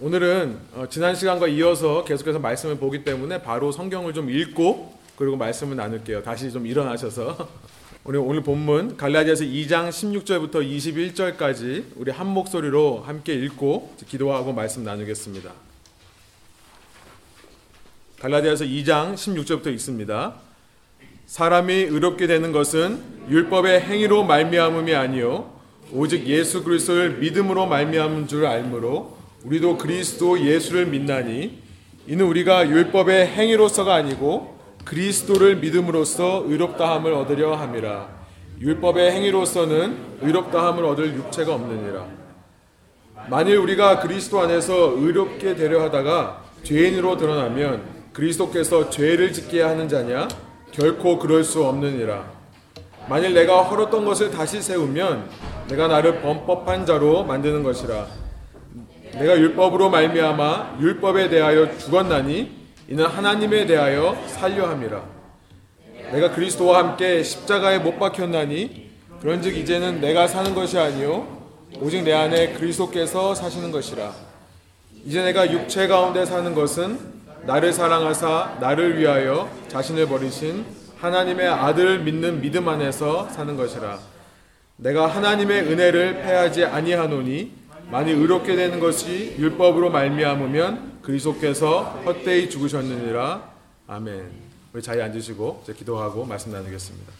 오늘은 0.00 0.58
어, 0.74 0.86
지난 0.90 1.14
시간과 1.14 1.46
이어서 1.46 2.04
계속해서 2.04 2.40
말씀을 2.40 2.78
보기 2.78 3.04
때문에 3.04 3.42
바로 3.42 3.70
성경을 3.70 4.12
좀 4.12 4.28
읽고 4.28 4.92
그리고 5.14 5.36
말씀을 5.36 5.76
나눌게요. 5.76 6.24
다시 6.24 6.50
좀 6.50 6.66
일어나셔서 6.66 7.48
우리 8.02 8.18
오늘 8.18 8.42
본문 8.42 8.96
갈라디아서 8.96 9.44
2장 9.44 9.90
16절부터 9.90 10.54
21절까지 11.36 11.84
우리 11.94 12.10
한 12.10 12.26
목소리로 12.26 13.02
함께 13.06 13.34
읽고 13.34 13.94
기도하고 14.08 14.52
말씀 14.52 14.82
나누겠습니다. 14.82 15.52
갈라디아서 18.18 18.64
2장 18.64 19.14
16절부터 19.14 19.72
있습니다. 19.72 20.34
사람이 21.26 21.72
의롭게 21.72 22.26
되는 22.26 22.50
것은 22.50 23.00
율법의 23.30 23.82
행위로 23.82 24.24
말미암음이 24.24 24.92
아니요 24.92 25.54
오직 25.92 26.26
예수 26.26 26.64
그리스도를 26.64 27.18
믿음으로 27.18 27.66
말미암은 27.66 28.26
줄 28.26 28.44
알므로 28.44 29.13
우리도 29.44 29.76
그리스도 29.76 30.40
예수를 30.40 30.86
믿나니 30.86 31.62
이는 32.06 32.24
우리가 32.24 32.68
율법의 32.68 33.26
행위로서가 33.26 33.94
아니고 33.94 34.58
그리스도를 34.84 35.56
믿음으로써 35.56 36.44
의롭다함을 36.46 37.12
얻으려 37.12 37.54
함이라. 37.54 38.08
율법의 38.60 39.12
행위로서는 39.12 39.96
의롭다함을 40.22 40.84
얻을 40.84 41.14
육체가 41.14 41.54
없느니라. 41.54 42.06
만일 43.28 43.58
우리가 43.58 44.00
그리스도 44.00 44.40
안에서 44.40 44.94
의롭게 44.96 45.56
되려 45.56 45.82
하다가 45.82 46.42
죄인으로 46.62 47.16
드러나면 47.16 47.82
그리스도께서 48.12 48.90
죄를 48.90 49.32
짓게 49.32 49.60
하는 49.62 49.88
자냐? 49.88 50.28
결코 50.72 51.18
그럴 51.18 51.44
수 51.44 51.64
없느니라. 51.64 52.32
만일 53.08 53.34
내가 53.34 53.62
헐었던 53.62 54.04
것을 54.04 54.30
다시 54.30 54.62
세우면 54.62 55.28
내가 55.68 55.88
나를 55.88 56.22
범법한 56.22 56.86
자로 56.86 57.24
만드는 57.24 57.62
것이라 57.62 58.23
내가 59.18 59.38
율법으로 59.38 59.90
말미암아 59.90 60.78
율법에 60.80 61.28
대하여 61.28 61.78
죽었나니 61.78 62.50
이는 62.88 63.06
하나님에 63.06 63.66
대하여 63.66 64.16
살려 64.26 64.68
함이라. 64.68 65.02
내가 66.12 66.32
그리스도와 66.32 66.78
함께 66.80 67.22
십자가에 67.22 67.78
못 67.78 67.98
박혔나니 67.98 68.90
그런즉 69.20 69.56
이제는 69.56 70.00
내가 70.00 70.26
사는 70.26 70.54
것이 70.54 70.78
아니요 70.78 71.26
오직 71.80 72.02
내 72.02 72.12
안에 72.12 72.54
그리스도께서 72.54 73.34
사시는 73.34 73.70
것이라. 73.70 74.12
이제 75.04 75.22
내가 75.22 75.50
육체 75.50 75.86
가운데 75.86 76.24
사는 76.24 76.54
것은 76.54 76.98
나를 77.46 77.72
사랑하사 77.72 78.58
나를 78.60 78.98
위하여 78.98 79.48
자신을 79.68 80.08
버리신 80.08 80.64
하나님의 80.98 81.46
아들을 81.46 82.00
믿는 82.00 82.40
믿음 82.40 82.68
안에서 82.68 83.28
사는 83.28 83.56
것이라. 83.56 83.98
내가 84.76 85.06
하나님의 85.06 85.62
은혜를 85.70 86.22
패하지 86.22 86.64
아니하노니 86.64 87.63
만일 87.90 88.16
의롭게 88.16 88.56
되는 88.56 88.80
것이 88.80 89.36
율법으로 89.38 89.90
말미암으면 89.90 91.00
그리스도께서 91.02 91.82
헛되이 92.04 92.50
죽으셨느니라 92.50 93.52
아멘. 93.86 94.30
우리 94.72 94.82
자리에 94.82 95.02
앉으시고 95.02 95.60
이제 95.62 95.74
기도하고 95.74 96.24
말씀 96.24 96.50
나누겠습니다. 96.50 97.12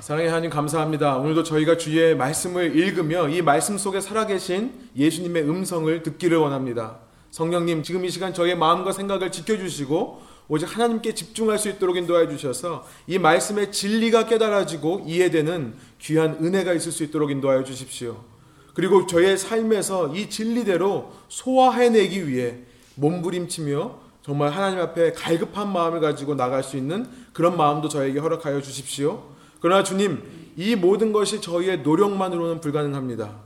사랑의 0.00 0.28
하나님 0.28 0.50
감사합니다. 0.50 1.18
오늘도 1.18 1.44
저희가 1.44 1.76
주의 1.76 2.16
말씀을 2.16 2.74
읽으며 2.76 3.28
이 3.28 3.42
말씀 3.42 3.78
속에 3.78 4.00
살아계신 4.00 4.72
예수님의 4.96 5.48
음성을 5.48 6.02
듣기를 6.02 6.38
원합니다. 6.38 6.96
성령님 7.30 7.84
지금 7.84 8.04
이 8.04 8.10
시간 8.10 8.34
저의 8.34 8.56
마음과 8.56 8.92
생각을 8.92 9.30
지켜주시고 9.30 10.22
오직 10.48 10.74
하나님께 10.74 11.14
집중할 11.14 11.58
수 11.58 11.68
있도록 11.68 11.96
인도해 11.96 12.28
주셔서 12.28 12.86
이 13.06 13.18
말씀의 13.18 13.70
진리가 13.70 14.26
깨달아지고 14.26 15.04
이해되는 15.06 15.74
귀한 16.00 16.38
은혜가 16.42 16.72
있을 16.72 16.90
수 16.90 17.04
있도록 17.04 17.30
인도하여 17.30 17.62
주십시오. 17.62 18.33
그리고 18.74 19.06
저의 19.06 19.38
삶에서 19.38 20.14
이 20.14 20.28
진리대로 20.28 21.12
소화해내기 21.28 22.28
위해 22.28 22.58
몸부림치며 22.96 24.04
정말 24.22 24.50
하나님 24.50 24.80
앞에 24.80 25.12
갈급한 25.12 25.72
마음을 25.72 26.00
가지고 26.00 26.34
나갈 26.34 26.62
수 26.62 26.76
있는 26.76 27.08
그런 27.32 27.56
마음도 27.56 27.88
저에게 27.88 28.18
허락하여 28.18 28.60
주십시오. 28.60 29.22
그러나 29.60 29.82
주님, 29.82 30.22
이 30.56 30.76
모든 30.76 31.12
것이 31.12 31.40
저희의 31.40 31.80
노력만으로는 31.80 32.60
불가능합니다. 32.60 33.42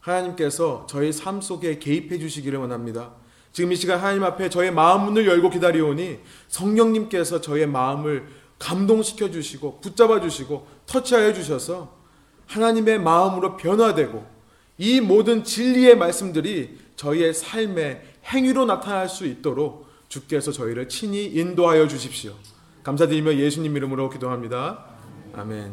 하나님께서 0.00 0.86
저희 0.88 1.12
삶 1.12 1.40
속에 1.40 1.78
개입해 1.78 2.18
주시기를 2.18 2.58
원합니다. 2.58 3.10
지금 3.52 3.72
이 3.72 3.76
시간 3.76 3.98
하나님 3.98 4.22
앞에 4.24 4.48
저의 4.48 4.70
마음 4.70 5.06
문을 5.06 5.26
열고 5.26 5.50
기다리오니 5.50 6.20
성령님께서 6.48 7.40
저의 7.40 7.66
마음을 7.66 8.26
감동시켜 8.58 9.30
주시고 9.30 9.80
붙잡아 9.80 10.20
주시고 10.20 10.66
터치하여 10.86 11.32
주셔서 11.32 11.96
하나님의 12.46 13.00
마음으로 13.00 13.56
변화되고 13.56 14.39
이 14.80 14.98
모든 14.98 15.44
진리의 15.44 15.98
말씀들이 15.98 16.78
저희의 16.96 17.34
삶의 17.34 18.00
행위로 18.24 18.64
나타날 18.64 19.10
수 19.10 19.26
있도록 19.26 19.86
주께서 20.08 20.52
저희를 20.52 20.88
친히 20.88 21.26
인도하여 21.26 21.86
주십시오. 21.86 22.32
감사드리며 22.82 23.34
예수님 23.34 23.76
이름으로 23.76 24.08
기도합니다. 24.08 24.86
아멘. 25.34 25.70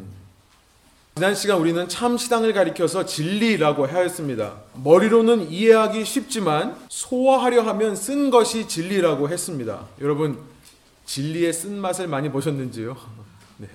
지난 1.15 1.33
시간 1.35 1.57
우리는 1.59 1.87
참 1.87 2.17
신앙을 2.17 2.51
가리켜서 2.51 3.05
진리라고 3.05 3.85
하였습니다. 3.85 4.57
머리로는 4.83 5.51
이해하기 5.51 6.03
쉽지만 6.03 6.75
소화하려 6.89 7.61
하면 7.61 7.95
쓴 7.95 8.29
것이 8.29 8.67
진리라고 8.67 9.29
했습니다. 9.29 9.87
여러분 10.01 10.37
진리의 11.05 11.53
쓴맛을 11.53 12.09
많이 12.09 12.29
보셨는지요? 12.29 12.97
네. 13.55 13.69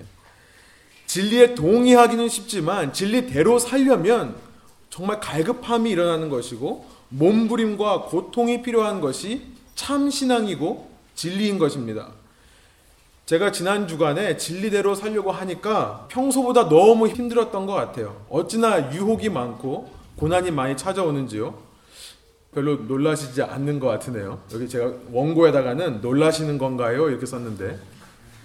진리에 1.07 1.55
동의하기는 1.55 2.29
쉽지만 2.29 2.93
진리대로 2.93 3.59
살려면 3.59 4.52
정말 4.93 5.21
갈급함이 5.21 5.89
일어나는 5.89 6.29
것이고 6.29 6.85
몸부림과 7.09 8.03
고통이 8.03 8.61
필요한 8.61 9.01
것이 9.01 9.47
참 9.75 10.11
신앙이고 10.11 10.91
진리인 11.15 11.59
것입니다. 11.59 12.09
제가 13.25 13.53
지난 13.53 13.89
주간에 13.89 14.37
진리대로 14.37 14.95
살려고 14.95 15.33
하니까 15.33 16.07
평소보다 16.11 16.69
너무 16.69 17.09
힘들었던 17.09 17.65
것 17.65 17.73
같아요. 17.73 18.23
어찌나 18.29 18.93
유혹이 18.93 19.31
많고 19.31 19.91
고난이 20.17 20.51
많이 20.51 20.77
찾아오는지요. 20.77 21.55
별로 22.55 22.77
놀라시지 22.77 23.43
않는 23.43 23.81
것 23.81 23.87
같으네요. 23.89 24.43
여기 24.53 24.69
제가 24.69 24.93
원고에다가는 25.11 26.03
놀라시는 26.03 26.59
건가요? 26.59 27.09
이렇게 27.09 27.25
썼는데 27.25 27.79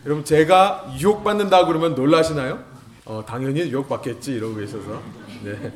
여러분 0.05 0.23
제가 0.23 0.95
유혹받는다 0.97 1.65
그러면 1.65 1.93
놀라시나요? 1.93 2.63
어, 3.03 3.25
당연히 3.27 3.69
유혹받겠지 3.69 4.31
이러고 4.31 4.55
계셔서 4.55 5.01
네. 5.43 5.73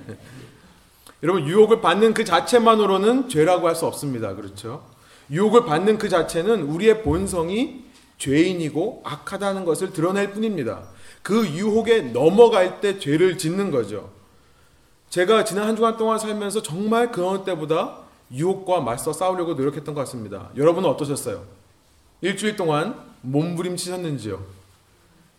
여러분 1.23 1.47
유혹을 1.47 1.81
받는 1.81 2.13
그 2.13 2.23
자체만으로는 2.23 3.29
죄라고 3.29 3.67
할 3.67 3.75
수 3.75 3.85
없습니다. 3.85 4.35
그렇죠? 4.35 4.83
유혹을 5.29 5.65
받는 5.65 5.97
그 5.97 6.09
자체는 6.09 6.63
우리의 6.63 7.03
본성이 7.03 7.85
죄인이고 8.17 9.01
악하다는 9.03 9.65
것을 9.65 9.93
드러낼 9.93 10.31
뿐입니다. 10.31 10.83
그 11.21 11.47
유혹에 11.47 12.01
넘어갈 12.01 12.81
때 12.81 12.99
죄를 12.99 13.37
짓는 13.37 13.71
거죠. 13.71 14.09
제가 15.09 15.43
지난 15.43 15.67
한 15.67 15.75
주간 15.75 15.97
동안 15.97 16.17
살면서 16.19 16.61
정말 16.61 17.11
그 17.11 17.25
어느 17.25 17.43
때보다 17.43 17.99
유혹과 18.31 18.81
맞서 18.81 19.13
싸우려고 19.13 19.53
노력했던 19.55 19.93
것 19.93 20.01
같습니다. 20.01 20.49
여러분은 20.55 20.89
어떠셨어요? 20.89 21.43
일주일 22.21 22.55
동안 22.55 22.95
몸부림치셨는지요? 23.21 24.39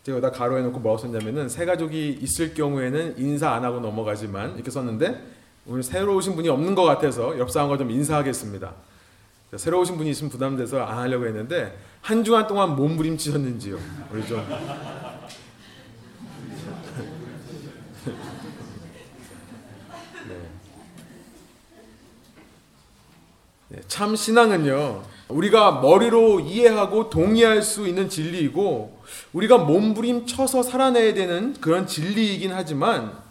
제가 0.04 0.20
다 0.20 0.30
가로해놓고 0.30 0.80
뭐라고 0.80 1.02
썼냐면은 1.02 1.48
새 1.48 1.64
가족이 1.64 2.18
있을 2.20 2.54
경우에는 2.54 3.14
인사 3.18 3.50
안 3.52 3.64
하고 3.64 3.80
넘어가지만 3.80 4.54
이렇게 4.56 4.70
썼는데 4.70 5.22
오늘 5.64 5.82
새로 5.82 6.16
오신 6.16 6.34
분이 6.34 6.48
없는 6.48 6.74
것 6.74 6.82
같아서 6.82 7.38
옆 7.38 7.50
사람과 7.50 7.78
좀 7.78 7.90
인사하겠습니다. 7.90 8.72
새로 9.56 9.80
오신 9.80 9.96
분이 9.96 10.10
있으면 10.10 10.30
부담돼서 10.30 10.82
안 10.82 10.98
하려고 10.98 11.26
했는데 11.26 11.78
한 12.00 12.24
주간 12.24 12.46
동안 12.46 12.74
몸부림치셨는지요? 12.74 13.78
우리 14.10 14.26
좀 14.26 14.44
네. 20.28 20.36
네, 23.68 23.80
참 23.86 24.16
신앙은요 24.16 25.04
우리가 25.28 25.80
머리로 25.80 26.40
이해하고 26.40 27.08
동의할 27.08 27.62
수 27.62 27.86
있는 27.86 28.08
진리이고 28.08 29.00
우리가 29.32 29.58
몸부림쳐서 29.58 30.62
살아내야 30.62 31.14
되는 31.14 31.54
그런 31.60 31.86
진리이긴 31.86 32.52
하지만 32.52 33.21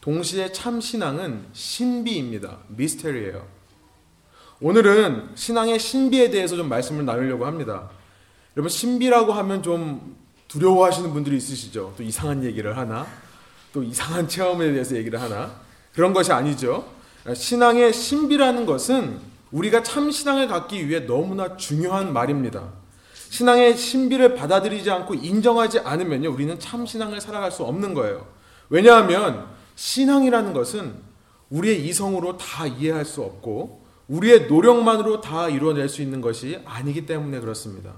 동시에 0.00 0.52
참 0.52 0.80
신앙은 0.80 1.46
신비입니다. 1.52 2.58
미스테리예요. 2.68 3.46
오늘은 4.60 5.30
신앙의 5.34 5.78
신비에 5.78 6.30
대해서 6.30 6.56
좀 6.56 6.68
말씀을 6.68 7.04
나누려고 7.04 7.46
합니다. 7.46 7.90
여러분 8.56 8.68
신비라고 8.68 9.32
하면 9.32 9.62
좀 9.62 10.16
두려워하시는 10.48 11.12
분들이 11.12 11.36
있으시죠. 11.36 11.94
또 11.96 12.02
이상한 12.02 12.42
얘기를 12.42 12.76
하나, 12.76 13.06
또 13.72 13.82
이상한 13.82 14.26
체험에 14.28 14.72
대해서 14.72 14.96
얘기를 14.96 15.20
하나 15.20 15.60
그런 15.94 16.12
것이 16.12 16.32
아니죠. 16.32 16.90
신앙의 17.34 17.92
신비라는 17.92 18.66
것은 18.66 19.20
우리가 19.50 19.82
참 19.82 20.10
신앙을 20.10 20.48
갖기 20.48 20.88
위해 20.88 21.00
너무나 21.00 21.56
중요한 21.56 22.12
말입니다. 22.12 22.72
신앙의 23.30 23.76
신비를 23.76 24.34
받아들이지 24.34 24.90
않고 24.90 25.14
인정하지 25.14 25.80
않으면요, 25.80 26.30
우리는 26.30 26.58
참 26.58 26.86
신앙을 26.86 27.20
살아갈 27.20 27.52
수 27.52 27.62
없는 27.64 27.94
거예요. 27.94 28.26
왜냐하면 28.70 29.57
신앙이라는 29.78 30.52
것은 30.54 30.92
우리의 31.50 31.86
이성으로 31.86 32.36
다 32.36 32.66
이해할 32.66 33.04
수 33.04 33.22
없고 33.22 33.86
우리의 34.08 34.48
노력만으로 34.48 35.20
다 35.20 35.48
이루어낼 35.48 35.88
수 35.88 36.02
있는 36.02 36.20
것이 36.20 36.58
아니기 36.64 37.06
때문에 37.06 37.38
그렇습니다. 37.38 37.92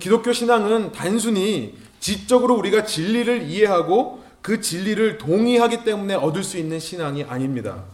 기독교 0.00 0.32
신앙은 0.32 0.90
단순히 0.90 1.78
지적으로 2.00 2.56
우리가 2.56 2.84
진리를 2.84 3.42
이해하고 3.44 4.24
그 4.42 4.60
진리를 4.60 5.18
동의하기 5.18 5.84
때문에 5.84 6.14
얻을 6.14 6.42
수 6.42 6.58
있는 6.58 6.80
신앙이 6.80 7.22
아닙니다. 7.22 7.84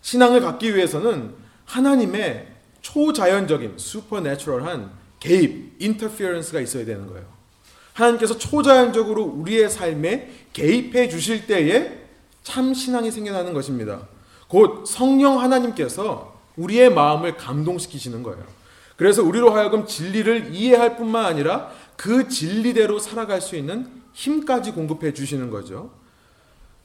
신앙을 0.00 0.40
갖기 0.40 0.74
위해서는 0.74 1.34
하나님의 1.64 2.48
초자연적인 2.80 3.74
슈퍼내추럴한 3.76 4.90
개입, 5.20 5.76
인터피어런스가 5.78 6.60
있어야 6.60 6.84
되는 6.84 7.06
거예요. 7.06 7.24
하나님께서 7.92 8.36
초자연적으로 8.36 9.22
우리의 9.22 9.70
삶에 9.70 10.32
개입해 10.52 11.08
주실 11.08 11.46
때에 11.46 12.01
참 12.42 12.74
신앙이 12.74 13.10
생겨나는 13.10 13.52
것입니다. 13.52 14.00
곧 14.48 14.84
성령 14.86 15.40
하나님께서 15.40 16.40
우리의 16.56 16.92
마음을 16.92 17.36
감동시키시는 17.36 18.22
거예요. 18.22 18.44
그래서 18.96 19.22
우리로 19.22 19.50
하여금 19.50 19.86
진리를 19.86 20.54
이해할 20.54 20.96
뿐만 20.96 21.24
아니라 21.24 21.70
그 21.96 22.28
진리대로 22.28 22.98
살아갈 22.98 23.40
수 23.40 23.56
있는 23.56 23.88
힘까지 24.12 24.72
공급해 24.72 25.14
주시는 25.14 25.50
거죠. 25.50 25.90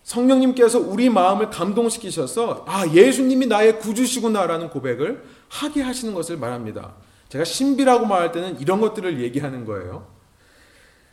성령님께서 0.04 0.80
우리 0.80 1.10
마음을 1.10 1.50
감동시키셔서 1.50 2.64
아 2.66 2.88
예수님이 2.88 3.48
나의 3.48 3.80
구주시구나라는 3.80 4.70
고백을 4.70 5.24
하게 5.50 5.82
하시는 5.82 6.14
것을 6.14 6.38
말합니다. 6.38 6.94
제가 7.28 7.44
신비라고 7.44 8.06
말할 8.06 8.32
때는 8.32 8.60
이런 8.62 8.80
것들을 8.80 9.20
얘기하는 9.22 9.66
거예요. 9.66 10.08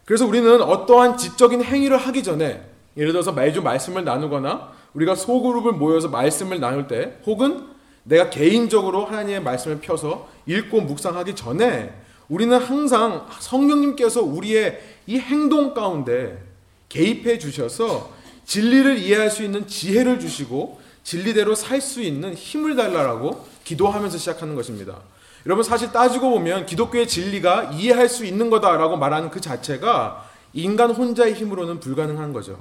그래서 0.04 0.26
우리는 0.26 0.62
어떠한 0.62 1.16
지적인 1.16 1.64
행위를 1.64 1.96
하기 1.96 2.22
전에 2.22 2.70
예를 2.96 3.12
들어서 3.12 3.32
매주 3.32 3.62
말씀을 3.62 4.04
나누거나 4.04 4.72
우리가 4.94 5.14
소그룹을 5.14 5.72
모여서 5.72 6.08
말씀을 6.08 6.60
나눌 6.60 6.86
때 6.86 7.18
혹은 7.26 7.68
내가 8.04 8.30
개인적으로 8.30 9.06
하나님의 9.06 9.42
말씀을 9.42 9.80
펴서 9.80 10.28
읽고 10.46 10.82
묵상하기 10.82 11.34
전에 11.34 11.92
우리는 12.28 12.56
항상 12.56 13.26
성령님께서 13.40 14.22
우리의 14.22 14.80
이 15.06 15.18
행동 15.18 15.74
가운데 15.74 16.42
개입해 16.88 17.38
주셔서 17.38 18.12
진리를 18.44 18.98
이해할 18.98 19.30
수 19.30 19.42
있는 19.42 19.66
지혜를 19.66 20.20
주시고 20.20 20.80
진리대로 21.02 21.54
살 21.54 21.80
수 21.80 22.00
있는 22.00 22.34
힘을 22.34 22.76
달라라고 22.76 23.46
기도하면서 23.64 24.18
시작하는 24.18 24.54
것입니다. 24.54 25.00
여러분 25.46 25.62
사실 25.62 25.92
따지고 25.92 26.30
보면 26.30 26.64
기독교의 26.64 27.06
진리가 27.06 27.72
이해할 27.74 28.08
수 28.08 28.24
있는 28.24 28.48
거다라고 28.48 28.96
말하는 28.96 29.30
그 29.30 29.40
자체가 29.40 30.30
인간 30.54 30.90
혼자의 30.90 31.34
힘으로는 31.34 31.80
불가능한 31.80 32.32
거죠. 32.32 32.58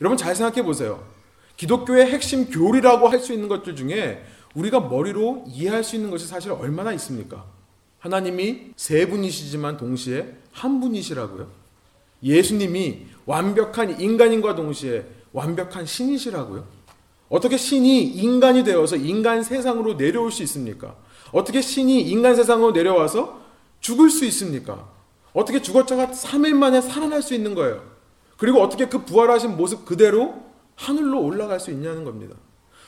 여러분 0.00 0.16
잘 0.16 0.34
생각해 0.34 0.62
보세요. 0.64 1.02
기독교의 1.56 2.06
핵심 2.06 2.50
교리라고 2.50 3.08
할 3.08 3.20
수 3.20 3.32
있는 3.32 3.48
것들 3.48 3.76
중에 3.76 4.22
우리가 4.54 4.80
머리로 4.80 5.44
이해할 5.48 5.84
수 5.84 5.96
있는 5.96 6.10
것이 6.10 6.26
사실 6.26 6.52
얼마나 6.52 6.92
있습니까? 6.94 7.44
하나님이 7.98 8.72
세 8.76 9.06
분이시지만 9.08 9.76
동시에 9.76 10.34
한 10.52 10.80
분이시라고요. 10.80 11.48
예수님이 12.22 13.06
완벽한 13.26 14.00
인간인과 14.00 14.54
동시에 14.54 15.04
완벽한 15.32 15.84
신이시라고요. 15.86 16.64
어떻게 17.28 17.56
신이 17.56 18.02
인간이 18.04 18.64
되어서 18.64 18.96
인간 18.96 19.42
세상으로 19.42 19.96
내려올 19.96 20.30
수 20.30 20.42
있습니까? 20.44 20.94
어떻게 21.32 21.60
신이 21.60 22.02
인간 22.02 22.36
세상으로 22.36 22.70
내려와서 22.72 23.40
죽을 23.80 24.10
수 24.10 24.24
있습니까? 24.26 24.88
어떻게 25.32 25.60
죽었자가 25.60 26.08
3일 26.12 26.54
만에 26.54 26.80
살아날 26.80 27.22
수 27.22 27.34
있는 27.34 27.54
거예요? 27.54 27.82
그리고 28.36 28.60
어떻게 28.60 28.86
그 28.86 29.04
부활하신 29.04 29.56
모습 29.56 29.84
그대로 29.84 30.34
하늘로 30.74 31.22
올라갈 31.22 31.58
수 31.58 31.70
있냐는 31.70 32.04
겁니다. 32.04 32.36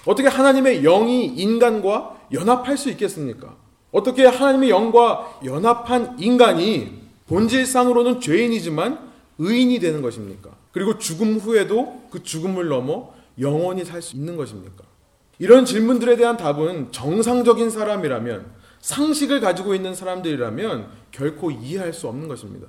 어떻게 0.06 0.28
하나님의 0.28 0.82
영이 0.82 1.26
인간과 1.26 2.18
연합할 2.32 2.76
수 2.76 2.90
있겠습니까? 2.90 3.56
어떻게 3.90 4.26
하나님의 4.26 4.70
영과 4.70 5.38
연합한 5.44 6.16
인간이 6.18 7.02
본질상으로는 7.26 8.20
죄인이지만 8.20 9.08
의인이 9.38 9.78
되는 9.80 10.02
것입니까? 10.02 10.50
그리고 10.72 10.98
죽음 10.98 11.38
후에도 11.38 12.02
그 12.10 12.22
죽음을 12.22 12.68
넘어 12.68 13.12
영원히 13.40 13.84
살 13.84 14.02
수 14.02 14.16
있는 14.16 14.36
것입니까? 14.36 14.84
이런 15.38 15.64
질문들에 15.64 16.16
대한 16.16 16.36
답은 16.36 16.90
정상적인 16.90 17.70
사람이라면 17.70 18.46
상식을 18.80 19.40
가지고 19.40 19.74
있는 19.74 19.94
사람들이라면 19.94 20.88
결코 21.10 21.50
이해할 21.50 21.92
수 21.92 22.08
없는 22.08 22.28
것입니다. 22.28 22.66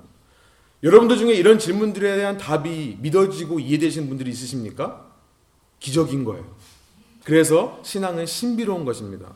여러분들 0.83 1.17
중에 1.17 1.33
이런 1.33 1.59
질문들에 1.59 2.15
대한 2.15 2.37
답이 2.37 2.97
믿어지고 3.01 3.59
이해되시는 3.59 4.07
분들이 4.07 4.31
있으십니까? 4.31 5.05
기적인 5.79 6.23
거예요. 6.23 6.45
그래서 7.23 7.79
신앙은 7.83 8.25
신비로운 8.25 8.85
것입니다. 8.85 9.27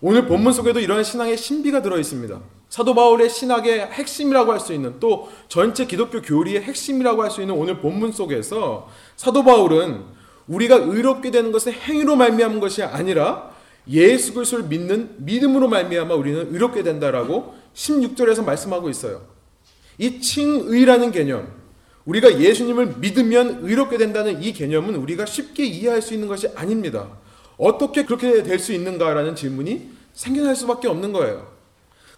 오늘 0.00 0.26
본문 0.26 0.52
속에도 0.52 0.80
이런 0.80 1.04
신앙의 1.04 1.36
신비가 1.36 1.82
들어 1.82 1.98
있습니다. 1.98 2.40
사도 2.70 2.94
바울의 2.94 3.28
신학의 3.28 3.88
핵심이라고 3.92 4.52
할 4.52 4.60
수 4.60 4.72
있는 4.72 4.98
또 5.00 5.28
전체 5.48 5.84
기독교 5.86 6.22
교리의 6.22 6.62
핵심이라고 6.62 7.22
할 7.22 7.30
수 7.30 7.42
있는 7.42 7.54
오늘 7.54 7.80
본문 7.80 8.12
속에서 8.12 8.88
사도 9.16 9.44
바울은 9.44 10.04
우리가 10.48 10.76
의롭게 10.76 11.30
되는 11.30 11.52
것은 11.52 11.72
행위로 11.72 12.16
말미암은 12.16 12.60
것이 12.60 12.82
아니라 12.82 13.50
예수 13.88 14.32
그리스도를 14.32 14.66
믿는 14.66 15.16
믿음으로 15.18 15.68
말미암아 15.68 16.14
우리는 16.14 16.54
의롭게 16.54 16.82
된다라고 16.82 17.54
16절에서 17.74 18.44
말씀하고 18.44 18.88
있어요. 18.88 19.39
이 20.00 20.18
칭의라는 20.18 21.12
개념, 21.12 21.46
우리가 22.06 22.40
예수님을 22.40 22.94
믿으면 23.00 23.58
의롭게 23.60 23.98
된다는 23.98 24.42
이 24.42 24.54
개념은 24.54 24.94
우리가 24.94 25.26
쉽게 25.26 25.66
이해할 25.66 26.00
수 26.00 26.14
있는 26.14 26.26
것이 26.26 26.48
아닙니다. 26.56 27.06
어떻게 27.58 28.06
그렇게 28.06 28.42
될 28.42 28.58
수 28.58 28.72
있는가라는 28.72 29.36
질문이 29.36 29.90
생겨날 30.14 30.56
수밖에 30.56 30.88
없는 30.88 31.12
거예요. 31.12 31.46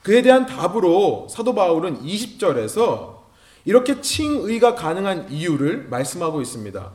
그에 0.03 0.23
대한 0.23 0.47
답으로 0.47 1.27
사도 1.29 1.57
바울은 1.57 2.03
20절에서 2.05 3.17
이렇게 3.65 4.01
칭의가 4.01 4.77
가능한 4.77 5.33
이유를 5.33 5.89
말씀하고 5.91 6.41
있습니다. 6.41 6.93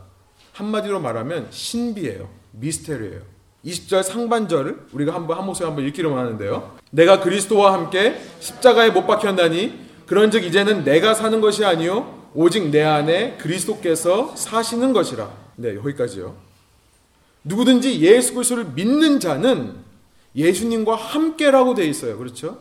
한마디로 0.53 1.01
말하면 1.01 1.47
신비예요. 1.49 2.29
미스테리예요. 2.51 3.21
20절 3.65 4.03
상반절을 4.03 4.87
우리가 4.93 5.13
한번 5.13 5.37
한 5.37 5.45
목소리 5.45 5.67
한번 5.67 5.85
읽기로 5.85 6.17
하는데요. 6.17 6.77
내가 6.91 7.19
그리스도와 7.19 7.73
함께 7.73 8.15
십자가에 8.39 8.91
못 8.91 9.05
박혔나니 9.05 9.86
그런즉 10.07 10.45
이제는 10.45 10.83
내가 10.83 11.13
사는 11.13 11.39
것이 11.41 11.63
아니요 11.63 12.29
오직 12.33 12.69
내 12.69 12.81
안에 12.83 13.37
그리스도께서 13.37 14.35
사시는 14.35 14.93
것이라. 14.93 15.29
네, 15.57 15.75
여기까지요. 15.75 16.35
누구든지 17.43 18.01
예수 18.01 18.33
그리스도를 18.33 18.65
믿는 18.75 19.19
자는 19.19 19.75
예수님과 20.35 20.95
함께라고 20.95 21.73
되어 21.73 21.85
있어요. 21.85 22.17
그렇죠? 22.17 22.59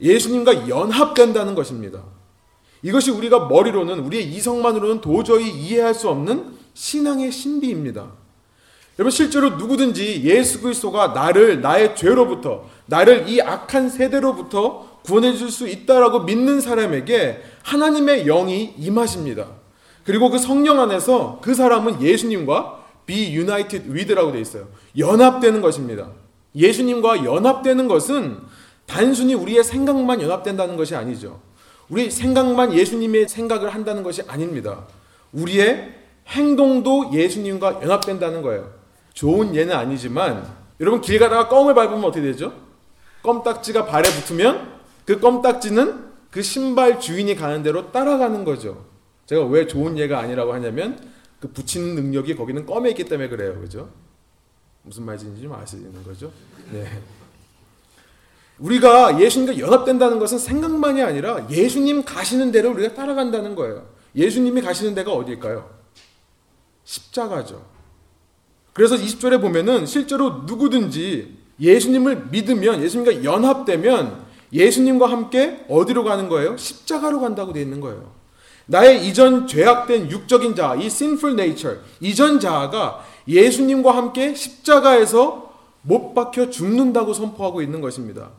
예수님과 0.00 0.68
연합된다는 0.68 1.54
것입니다. 1.54 2.02
이것이 2.82 3.10
우리가 3.10 3.46
머리로는 3.48 4.00
우리의 4.00 4.24
이성만으로는 4.32 5.00
도저히 5.00 5.50
이해할 5.50 5.94
수 5.94 6.08
없는 6.08 6.54
신앙의 6.74 7.32
신비입니다. 7.32 8.10
여러분 8.98 9.10
실제로 9.10 9.50
누구든지 9.50 10.22
예수 10.24 10.60
그리스도가 10.60 11.08
나를 11.08 11.62
나의 11.62 11.96
죄로부터 11.96 12.68
나를 12.86 13.28
이 13.28 13.40
악한 13.40 13.88
세대로부터 13.88 14.89
구원해 15.04 15.34
줄 15.34 15.50
수 15.50 15.68
있다라고 15.68 16.20
믿는 16.20 16.60
사람에게 16.60 17.42
하나님의 17.62 18.24
영이 18.24 18.74
임하십니다. 18.78 19.46
그리고 20.04 20.30
그 20.30 20.38
성령 20.38 20.80
안에서 20.80 21.40
그 21.42 21.54
사람은 21.54 22.02
예수님과 22.02 22.80
be 23.06 23.34
united 23.34 23.90
with라고 23.90 24.32
되어 24.32 24.40
있어요. 24.40 24.68
연합되는 24.96 25.60
것입니다. 25.60 26.08
예수님과 26.54 27.24
연합되는 27.24 27.88
것은 27.88 28.38
단순히 28.86 29.34
우리의 29.34 29.62
생각만 29.62 30.20
연합된다는 30.20 30.76
것이 30.76 30.94
아니죠. 30.96 31.40
우리 31.88 32.10
생각만 32.10 32.72
예수님의 32.72 33.28
생각을 33.28 33.70
한다는 33.70 34.02
것이 34.02 34.22
아닙니다. 34.26 34.86
우리의 35.32 35.94
행동도 36.28 37.10
예수님과 37.12 37.80
연합된다는 37.82 38.42
거예요. 38.42 38.72
좋은 39.14 39.54
예는 39.54 39.74
아니지만 39.74 40.46
여러분 40.80 41.00
길 41.00 41.18
가다가 41.18 41.48
껌을 41.48 41.74
밟으면 41.74 42.04
어떻게 42.04 42.22
되죠? 42.22 42.52
껌딱지가 43.22 43.86
발에 43.86 44.08
붙으면 44.08 44.79
그 45.10 45.18
껌딱지는 45.18 46.04
그 46.30 46.40
신발 46.40 47.00
주인이 47.00 47.34
가는 47.34 47.64
대로 47.64 47.90
따라가는 47.90 48.44
거죠. 48.44 48.86
제가 49.26 49.44
왜 49.46 49.66
좋은 49.66 49.98
예가 49.98 50.20
아니라고 50.20 50.54
하냐면 50.54 51.00
그 51.40 51.48
붙이는 51.48 51.96
능력이 51.96 52.36
거기는 52.36 52.64
껌에 52.64 52.90
있기 52.90 53.06
때문에 53.06 53.28
그래요. 53.28 53.60
그죠? 53.60 53.90
무슨 54.82 55.02
말인지 55.02 55.42
좀 55.42 55.52
아시는 55.52 56.04
거죠? 56.04 56.30
네. 56.70 56.86
우리가 58.60 59.20
예수님과 59.20 59.58
연합된다는 59.58 60.20
것은 60.20 60.38
생각만이 60.38 61.02
아니라 61.02 61.50
예수님 61.50 62.04
가시는 62.04 62.52
대로 62.52 62.70
우리가 62.70 62.94
따라간다는 62.94 63.56
거예요. 63.56 63.88
예수님이 64.14 64.62
가시는 64.62 64.94
데가 64.94 65.12
어디일까요? 65.12 65.68
십자가죠. 66.84 67.66
그래서 68.72 68.94
20절에 68.94 69.40
보면은 69.40 69.86
실제로 69.86 70.44
누구든지 70.46 71.36
예수님을 71.58 72.26
믿으면 72.30 72.80
예수님과 72.80 73.24
연합되면 73.24 74.29
예수님과 74.52 75.10
함께 75.10 75.64
어디로 75.68 76.04
가는 76.04 76.28
거예요? 76.28 76.56
십자가로 76.56 77.20
간다고 77.20 77.52
되어 77.52 77.62
있는 77.62 77.80
거예요. 77.80 78.10
나의 78.66 79.06
이전 79.08 79.46
죄악된 79.46 80.10
육적인 80.10 80.54
자아, 80.54 80.76
이 80.76 80.86
sinful 80.86 81.38
nature, 81.38 81.78
이전 82.00 82.38
자아가 82.38 83.04
예수님과 83.26 83.96
함께 83.96 84.34
십자가에서 84.34 85.52
못 85.82 86.14
박혀 86.14 86.50
죽는다고 86.50 87.12
선포하고 87.12 87.62
있는 87.62 87.80
것입니다. 87.80 88.30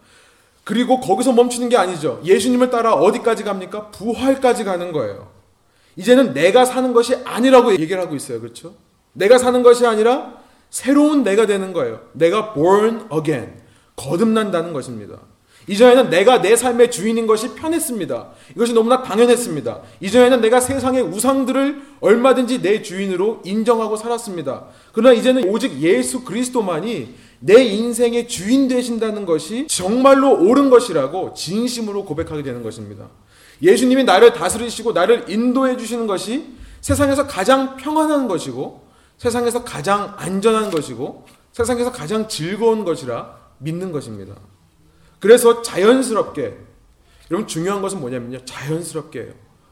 그리고 0.64 1.00
거기서 1.00 1.34
멈추는 1.34 1.70
게 1.70 1.78
아니죠. 1.78 2.22
예수님을 2.24 2.70
따라 2.70 2.94
어디까지 2.94 3.44
갑니까? 3.44 3.88
부활까지 3.90 4.64
가는 4.64 4.92
거예요. 4.92 5.30
이제는 5.96 6.34
내가 6.34 6.66
사는 6.66 6.94
것이 6.94 7.16
아니라고 7.26 7.74
얘기를 7.74 8.02
하고 8.02 8.16
있어요. 8.16 8.40
그렇죠? 8.40 8.76
내가 9.14 9.38
사는 9.38 9.62
것이 9.64 9.86
아니라 9.86 10.34
새로운 10.70 11.24
내가 11.24 11.46
되는 11.46 11.74
거예요. 11.74 12.02
내가 12.14 12.54
born 12.54 13.08
again. 13.14 13.60
거듭난다는 13.98 14.72
것입니다. 14.72 15.18
이전에는 15.68 16.10
내가 16.10 16.42
내 16.42 16.56
삶의 16.56 16.92
주인인 16.92 17.28
것이 17.28 17.54
편했습니다. 17.56 18.30
이것이 18.56 18.74
너무나 18.74 19.04
당연했습니다. 19.04 19.82
이전에는 20.02 20.42
내가 20.42 20.60
세상의 20.60 21.04
우상들을 21.04 21.82
얼마든지 22.02 22.62
내 22.62 22.82
주인으로 22.82 23.42
인정하고 23.46 23.96
살았습니다. 23.96 24.66
그러나 24.92 25.14
이제는 25.14 25.48
오직 25.50 25.80
예수 25.82 26.24
그리스도만이 26.24 27.16
내 27.40 27.64
인생의 27.64 28.28
주인 28.28 28.68
되신다는 28.68 29.26
것이 29.26 29.68
정말로 29.68 30.32
옳은 30.34 30.70
것이라고 30.70 31.34
진심으로 31.34 32.06
고백하게 32.06 32.44
되는 32.44 32.64
것입니다. 32.64 33.08
예수님이 33.62 34.04
나를 34.04 34.34
다스리시고 34.34 34.94
나를 34.94 35.26
인도해 35.30 35.78
주시는 35.78 36.08
것이 36.08 36.46
세상에서 36.82 37.28
가장 37.28 37.78
평안한 37.78 38.28
것이고 38.28 38.88
세상에서 39.18 39.64
가장 39.64 40.16
안전한 40.18 40.72
것이고 40.72 41.26
세상에서 41.52 41.92
가장 41.92 42.28
즐거운 42.28 42.84
것이라 42.86 43.38
믿는 43.60 43.92
것입니다. 43.92 44.34
그래서 45.22 45.62
자연스럽게 45.62 46.58
여러분 47.30 47.48
중요한 47.48 47.82
것은 47.82 48.02
뭐냐면요. 48.02 48.44
자연스럽게 48.44 49.22
해요. 49.22 49.32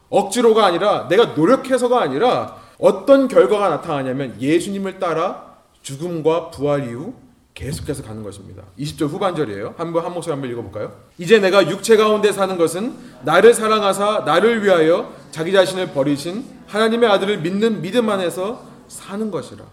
억지로가 0.09 0.65
아니라 0.65 1.07
내가 1.09 1.33
노력해서가 1.33 2.01
아니라 2.01 2.57
어떤 2.79 3.27
결과가 3.27 3.67
나타나냐면 3.67 4.39
예수님을 4.39 4.99
따라 4.99 5.57
죽음과 5.81 6.51
부활 6.51 6.87
이후 6.87 7.13
계속해서 7.53 8.03
가는 8.03 8.23
것입니다. 8.23 8.63
20절 8.79 9.09
후반절이에요. 9.09 9.75
한번 9.77 10.05
한 10.05 10.13
목소리 10.13 10.31
한번 10.31 10.49
읽어볼까요? 10.49 10.97
이제 11.17 11.39
내가 11.39 11.69
육체 11.69 11.97
가운데 11.97 12.31
사는 12.31 12.57
것은 12.57 12.95
나를 13.23 13.53
사랑하사 13.53 14.23
나를 14.25 14.63
위하여 14.63 15.13
자기 15.31 15.51
자신을 15.51 15.91
버리신 15.91 16.45
하나님의 16.67 17.09
아들을 17.09 17.39
믿는 17.39 17.81
믿음 17.81 18.09
안에서 18.09 18.65
사는 18.87 19.29
것이라. 19.29 19.65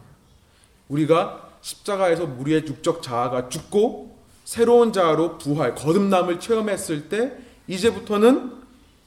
우리가 0.89 1.51
십자가에서 1.61 2.29
우리의 2.39 2.65
육적 2.67 3.03
자아가 3.03 3.49
죽고 3.49 4.16
새로운 4.47 4.93
자아로 4.93 5.39
부활, 5.39 5.75
거듭남을 5.75 6.39
체험했을 6.39 7.09
때 7.09 7.33
이제부터는 7.67 8.53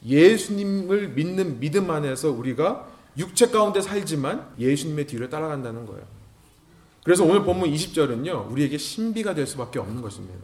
예수님을 0.05 1.09
믿는 1.09 1.61
믿음 1.61 1.89
안에서 1.89 2.29
우리가 2.29 2.89
육체 3.17 3.47
가운데 3.47 3.79
살지만 3.81 4.45
예수님의 4.59 5.07
뒤를 5.07 5.29
따라간다는 5.29 5.85
거예요. 5.85 6.03
그래서 7.05 7.23
오늘 7.23 7.43
본문 7.43 7.71
20절은요, 7.71 8.51
우리에게 8.51 8.77
신비가 8.77 9.33
될 9.33 9.47
수밖에 9.47 9.79
없는 9.79 10.01
것입니다. 10.01 10.39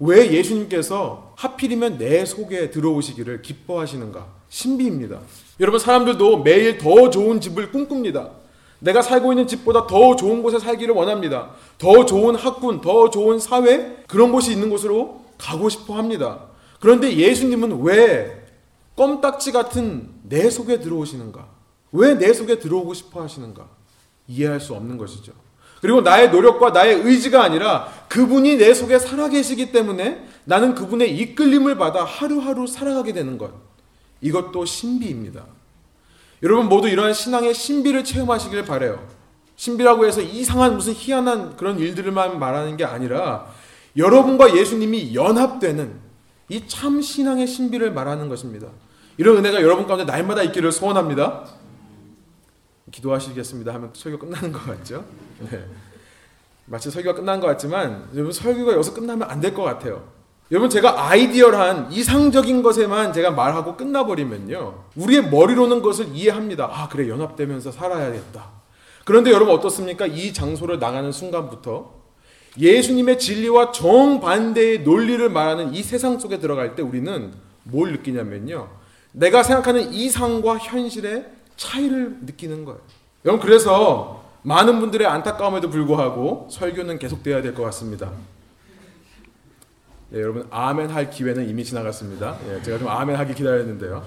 왜 0.00 0.30
예수님께서 0.30 1.32
하필이면 1.38 1.96
내 1.96 2.26
속에 2.26 2.70
들어오시기를 2.70 3.40
기뻐하시는가? 3.40 4.26
신비입니다. 4.50 5.18
여러분, 5.60 5.80
사람들도 5.80 6.42
매일 6.42 6.76
더 6.76 7.08
좋은 7.08 7.40
집을 7.40 7.72
꿈꿉니다. 7.72 8.32
내가 8.80 9.02
살고 9.02 9.32
있는 9.32 9.46
집보다 9.46 9.86
더 9.86 10.16
좋은 10.16 10.42
곳에 10.42 10.58
살기를 10.58 10.94
원합니다. 10.94 11.50
더 11.78 12.04
좋은 12.04 12.34
학군, 12.34 12.80
더 12.80 13.10
좋은 13.10 13.38
사회, 13.38 13.96
그런 14.08 14.32
곳이 14.32 14.52
있는 14.52 14.70
곳으로 14.70 15.24
가고 15.38 15.68
싶어 15.68 15.94
합니다. 15.94 16.40
그런데 16.80 17.14
예수님은 17.14 17.82
왜 17.82 18.44
껌딱지 18.96 19.52
같은 19.52 20.08
내 20.22 20.50
속에 20.50 20.80
들어오시는가? 20.80 21.46
왜 21.92 22.14
내 22.16 22.32
속에 22.32 22.58
들어오고 22.58 22.94
싶어 22.94 23.22
하시는가? 23.22 23.66
이해할 24.28 24.60
수 24.60 24.74
없는 24.74 24.96
것이죠. 24.96 25.32
그리고 25.80 26.02
나의 26.02 26.30
노력과 26.30 26.70
나의 26.70 27.00
의지가 27.00 27.42
아니라 27.42 27.88
그분이 28.08 28.56
내 28.56 28.74
속에 28.74 28.98
살아계시기 28.98 29.72
때문에 29.72 30.26
나는 30.44 30.74
그분의 30.74 31.16
이끌림을 31.16 31.76
받아 31.78 32.04
하루하루 32.04 32.66
살아가게 32.66 33.12
되는 33.12 33.38
것. 33.38 33.50
이것도 34.20 34.64
신비입니다. 34.66 35.44
여러분 36.42 36.68
모두 36.68 36.88
이러한 36.88 37.12
신앙의 37.14 37.54
신비를 37.54 38.04
체험하시길 38.04 38.64
바래요. 38.64 39.06
신비라고 39.56 40.06
해서 40.06 40.20
이상한 40.22 40.74
무슨 40.74 40.94
희한한 40.94 41.56
그런 41.56 41.78
일들만 41.78 42.38
말하는 42.38 42.76
게 42.76 42.84
아니라 42.84 43.46
여러분과 43.96 44.56
예수님이 44.56 45.14
연합되는 45.14 46.10
이 46.48 46.66
참 46.66 47.00
신앙의 47.02 47.46
신비를 47.46 47.92
말하는 47.92 48.28
것입니다. 48.28 48.68
이런 49.18 49.36
은혜가 49.36 49.62
여러분 49.62 49.86
가운데 49.86 50.04
날마다 50.04 50.42
있기를 50.42 50.72
소원합니다. 50.72 51.44
기도하시겠습니다 52.90 53.72
하면 53.74 53.90
설교 53.92 54.18
끝나는 54.18 54.50
것 54.52 54.64
같죠? 54.66 55.04
네. 55.50 55.64
마치 56.66 56.90
설교가 56.90 57.16
끝난 57.16 57.38
것 57.40 57.46
같지만 57.48 58.08
여러분 58.14 58.32
설교가 58.32 58.72
여기서 58.72 58.94
끝나면 58.94 59.28
안 59.30 59.40
될 59.40 59.54
것 59.54 59.62
같아요. 59.62 60.08
여러분 60.50 60.68
제가 60.68 61.08
아이디어한 61.08 61.92
이상적인 61.92 62.62
것에만 62.62 63.12
제가 63.12 63.30
말하고 63.30 63.76
끝나버리면요. 63.76 64.84
우리의 64.96 65.30
머리로는 65.30 65.80
것을 65.80 66.08
이해합니다. 66.12 66.68
아 66.72 66.88
그래 66.88 67.08
연합되면서 67.08 67.70
살아야겠다. 67.70 68.46
그런데 69.04 69.30
여러분 69.30 69.54
어떻습니까? 69.54 70.06
이 70.06 70.32
장소를 70.32 70.80
나가는 70.80 71.10
순간부터 71.12 72.00
예수님의 72.58 73.20
진리와 73.20 73.70
정반대의 73.70 74.80
논리를 74.82 75.28
말하는 75.28 75.72
이 75.72 75.82
세상 75.84 76.18
속에 76.18 76.40
들어갈 76.40 76.74
때 76.74 76.82
우리는 76.82 77.32
뭘 77.62 77.92
느끼냐면요. 77.92 78.68
내가 79.12 79.44
생각하는 79.44 79.92
이상과 79.92 80.58
현실의 80.58 81.26
차이를 81.56 82.18
느끼는 82.22 82.64
거예요. 82.64 82.80
여러분 83.24 83.44
그래서 83.46 84.24
많은 84.42 84.80
분들의 84.80 85.06
안타까움에도 85.06 85.70
불구하고 85.70 86.48
설교는 86.50 86.98
계속돼야 86.98 87.40
될 87.40 87.54
것 87.54 87.62
같습니다. 87.64 88.10
네, 90.10 90.20
여러분 90.20 90.46
아멘 90.50 90.90
할 90.90 91.08
기회는 91.08 91.48
이미 91.48 91.64
지나갔습니다. 91.64 92.36
예, 92.48 92.62
제가 92.62 92.78
좀 92.78 92.88
아멘 92.88 93.14
하기 93.16 93.34
기다렸는데요. 93.34 94.04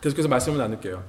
계속해서 0.00 0.28
말씀을 0.28 0.58
나눌게요. 0.58 1.02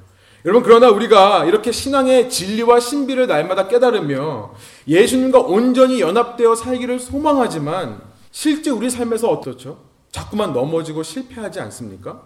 여러분 0.46 0.64
그러나 0.64 0.90
우리가 0.90 1.46
이렇게 1.46 1.72
신앙의 1.72 2.30
진리와 2.30 2.80
신비를 2.80 3.26
날마다 3.26 3.68
깨달으며 3.68 4.54
예수님과 4.88 5.40
온전히 5.40 6.00
연합되어 6.00 6.56
살기를 6.56 7.00
소망하지만 7.00 8.02
실제 8.32 8.70
우리 8.70 8.90
삶에서 8.90 9.30
어떻죠? 9.30 9.84
자꾸만 10.12 10.54
넘어지고 10.54 11.02
실패하지 11.02 11.60
않습니까? 11.60 12.22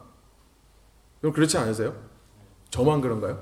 여러분 1.23 1.33
그렇지 1.33 1.57
않으세요? 1.57 1.95
저만 2.69 2.99
그런가요? 2.99 3.41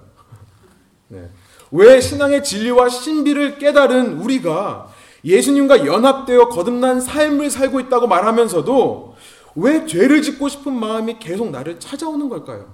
네. 1.07 1.29
왜 1.71 1.99
신앙의 1.99 2.43
진리와 2.43 2.89
신비를 2.89 3.57
깨달은 3.57 4.19
우리가 4.19 4.93
예수님과 5.23 5.85
연합되어 5.85 6.49
거듭난 6.49 6.99
삶을 7.01 7.49
살고 7.49 7.79
있다고 7.81 8.07
말하면서도 8.07 9.15
왜 9.55 9.85
죄를 9.85 10.21
짓고 10.21 10.49
싶은 10.49 10.73
마음이 10.73 11.19
계속 11.19 11.49
나를 11.51 11.79
찾아오는 11.79 12.29
걸까요? 12.29 12.73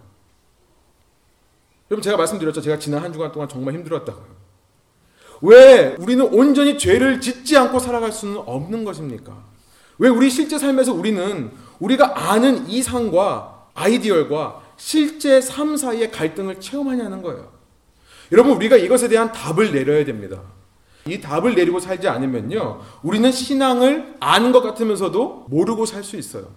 여러분 1.89 2.01
제가 2.01 2.18
말씀드렸죠. 2.18 2.62
제가 2.62 2.80
지난 2.80 3.04
한 3.04 3.13
주간 3.13 3.32
동안 3.32 3.48
정말 3.50 3.74
힘들었다고요. 3.74 4.38
왜 5.42 5.96
우리는 6.00 6.25
온전히 6.34 6.77
죄를 6.77 7.22
짓지 7.22 7.58
않고 7.58 7.80
살아갈 7.80 8.12
수는 8.12 8.38
없는 8.46 8.84
것입니까? 8.84 9.46
왜 10.00 10.10
우리 10.10 10.30
실제 10.30 10.58
삶에서 10.58 10.94
우리는 10.94 11.51
우리가 11.80 12.32
아는 12.32 12.68
이상과 12.68 13.68
아이디얼과 13.74 14.62
실제 14.77 15.42
삶 15.42 15.77
사이의 15.77 16.12
갈등을 16.12 16.60
체험하냐는 16.60 17.22
거예요. 17.22 17.51
여러분 18.32 18.54
우리가 18.54 18.77
이것에 18.77 19.08
대한 19.08 19.32
답을 19.32 19.72
내려야 19.72 20.04
됩니다. 20.06 20.42
이 21.11 21.21
답을 21.21 21.55
내리고 21.55 21.79
살지 21.79 22.07
않으면요. 22.07 22.81
우리는 23.03 23.31
신앙을 23.31 24.15
아는 24.19 24.51
것 24.51 24.61
같으면서도 24.61 25.45
모르고 25.49 25.85
살 25.85 26.03
수 26.03 26.17
있어요. 26.17 26.47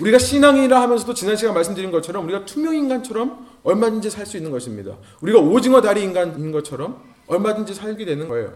우리가 0.00 0.18
신앙이라 0.18 0.80
하면서도 0.82 1.14
지난 1.14 1.36
시간 1.36 1.54
말씀드린 1.54 1.90
것처럼 1.90 2.24
우리가 2.24 2.44
투명 2.44 2.74
인간처럼 2.74 3.46
얼마든지 3.62 4.10
살 4.10 4.26
수 4.26 4.36
있는 4.36 4.50
것입니다. 4.50 4.96
우리가 5.20 5.38
오징어 5.38 5.80
다리 5.80 6.02
인간인 6.02 6.50
것처럼 6.52 7.00
얼마든지 7.26 7.74
살게 7.74 8.04
되는 8.04 8.28
거예요. 8.28 8.52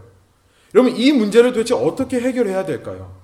여러분 0.75 0.97
이 0.97 1.13
문제를 1.13 1.53
도대체 1.53 1.75
어떻게 1.75 2.21
해결해야 2.21 2.67
될까요? 2.67 3.15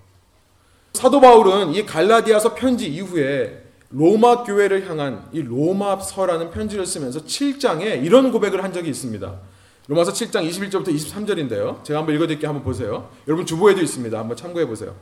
사도 0.93 1.21
바울은 1.21 1.75
이 1.75 1.85
갈라디아서 1.85 2.55
편지 2.55 2.87
이후에 2.89 3.63
로마 3.91 4.45
교회를 4.45 4.89
향한 4.89 5.27
이 5.33 5.43
로마서라는 5.43 6.51
편지를 6.51 6.87
쓰면서 6.87 7.21
7장에 7.21 8.03
이런 8.05 8.33
고백을 8.33 8.63
한 8.65 8.73
적이 8.73 8.91
있습니다. 8.91 9.41
로마서 9.87 10.13
7장 10.13 10.49
21절부터 10.49 10.89
23절인데요. 10.89 11.85
제가 11.85 11.99
한번 11.99 12.15
읽어드릴게요. 12.15 12.49
한번 12.49 12.65
보세요. 12.65 13.11
여러분 13.29 13.45
주보에도 13.45 13.83
있습니다. 13.83 14.19
한번 14.19 14.37
참고해 14.37 14.67
보세요. 14.67 14.95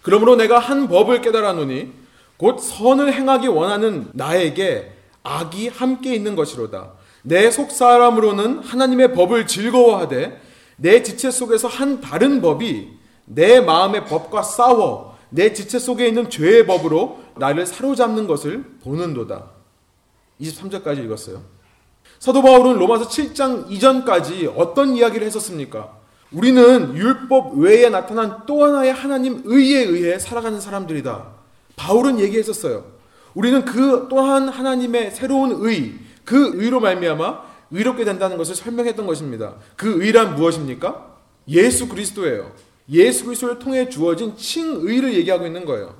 그러므로 0.00 0.36
내가 0.36 0.58
한 0.58 0.88
법을 0.88 1.20
깨달아노니 1.20 1.92
곧 2.38 2.58
선을 2.58 3.12
행하기 3.12 3.48
원하는 3.48 4.08
나에게 4.14 4.94
악이 5.22 5.68
함께 5.68 6.14
있는 6.14 6.36
것이로다. 6.36 6.92
내 7.22 7.50
속사람으로는 7.50 8.60
하나님의 8.60 9.12
법을 9.12 9.46
즐거워하되 9.46 10.40
내 10.76 11.02
지체 11.02 11.30
속에서 11.30 11.68
한 11.68 12.00
다른 12.00 12.40
법이 12.40 12.88
내 13.26 13.60
마음의 13.60 14.06
법과 14.06 14.42
싸워 14.42 15.18
내 15.28 15.52
지체 15.52 15.78
속에 15.78 16.08
있는 16.08 16.30
죄의 16.30 16.66
법으로 16.66 17.18
나를 17.36 17.66
사로잡는 17.66 18.26
것을 18.26 18.64
보는도다. 18.82 19.50
23절까지 20.40 21.04
읽었어요. 21.04 21.57
사도 22.18 22.42
바울은 22.42 22.78
로마서 22.78 23.08
7장 23.08 23.70
이전까지 23.70 24.52
어떤 24.56 24.96
이야기를 24.96 25.26
했었습니까? 25.26 25.96
우리는 26.32 26.96
율법 26.96 27.58
외에 27.58 27.88
나타난 27.88 28.40
또 28.46 28.64
하나의 28.64 28.92
하나님 28.92 29.42
의에 29.44 29.84
의해 29.84 30.18
살아가는 30.18 30.60
사람들이다. 30.60 31.26
바울은 31.76 32.18
얘기했었어요. 32.20 32.84
우리는 33.34 33.64
그 33.64 34.08
또한 34.10 34.48
하나님의 34.48 35.12
새로운 35.12 35.64
의, 35.64 35.94
그 36.24 36.52
의로 36.54 36.80
말미암아 36.80 37.48
의롭게 37.70 38.04
된다는 38.04 38.36
것을 38.36 38.54
설명했던 38.56 39.06
것입니다. 39.06 39.54
그 39.76 40.02
의란 40.02 40.34
무엇입니까? 40.34 41.16
예수 41.48 41.88
그리스도예요. 41.88 42.52
예수 42.90 43.24
그리스도를 43.24 43.58
통해 43.58 43.88
주어진 43.88 44.36
칭의를 44.36 45.14
얘기하고 45.14 45.46
있는 45.46 45.64
거예요. 45.64 45.94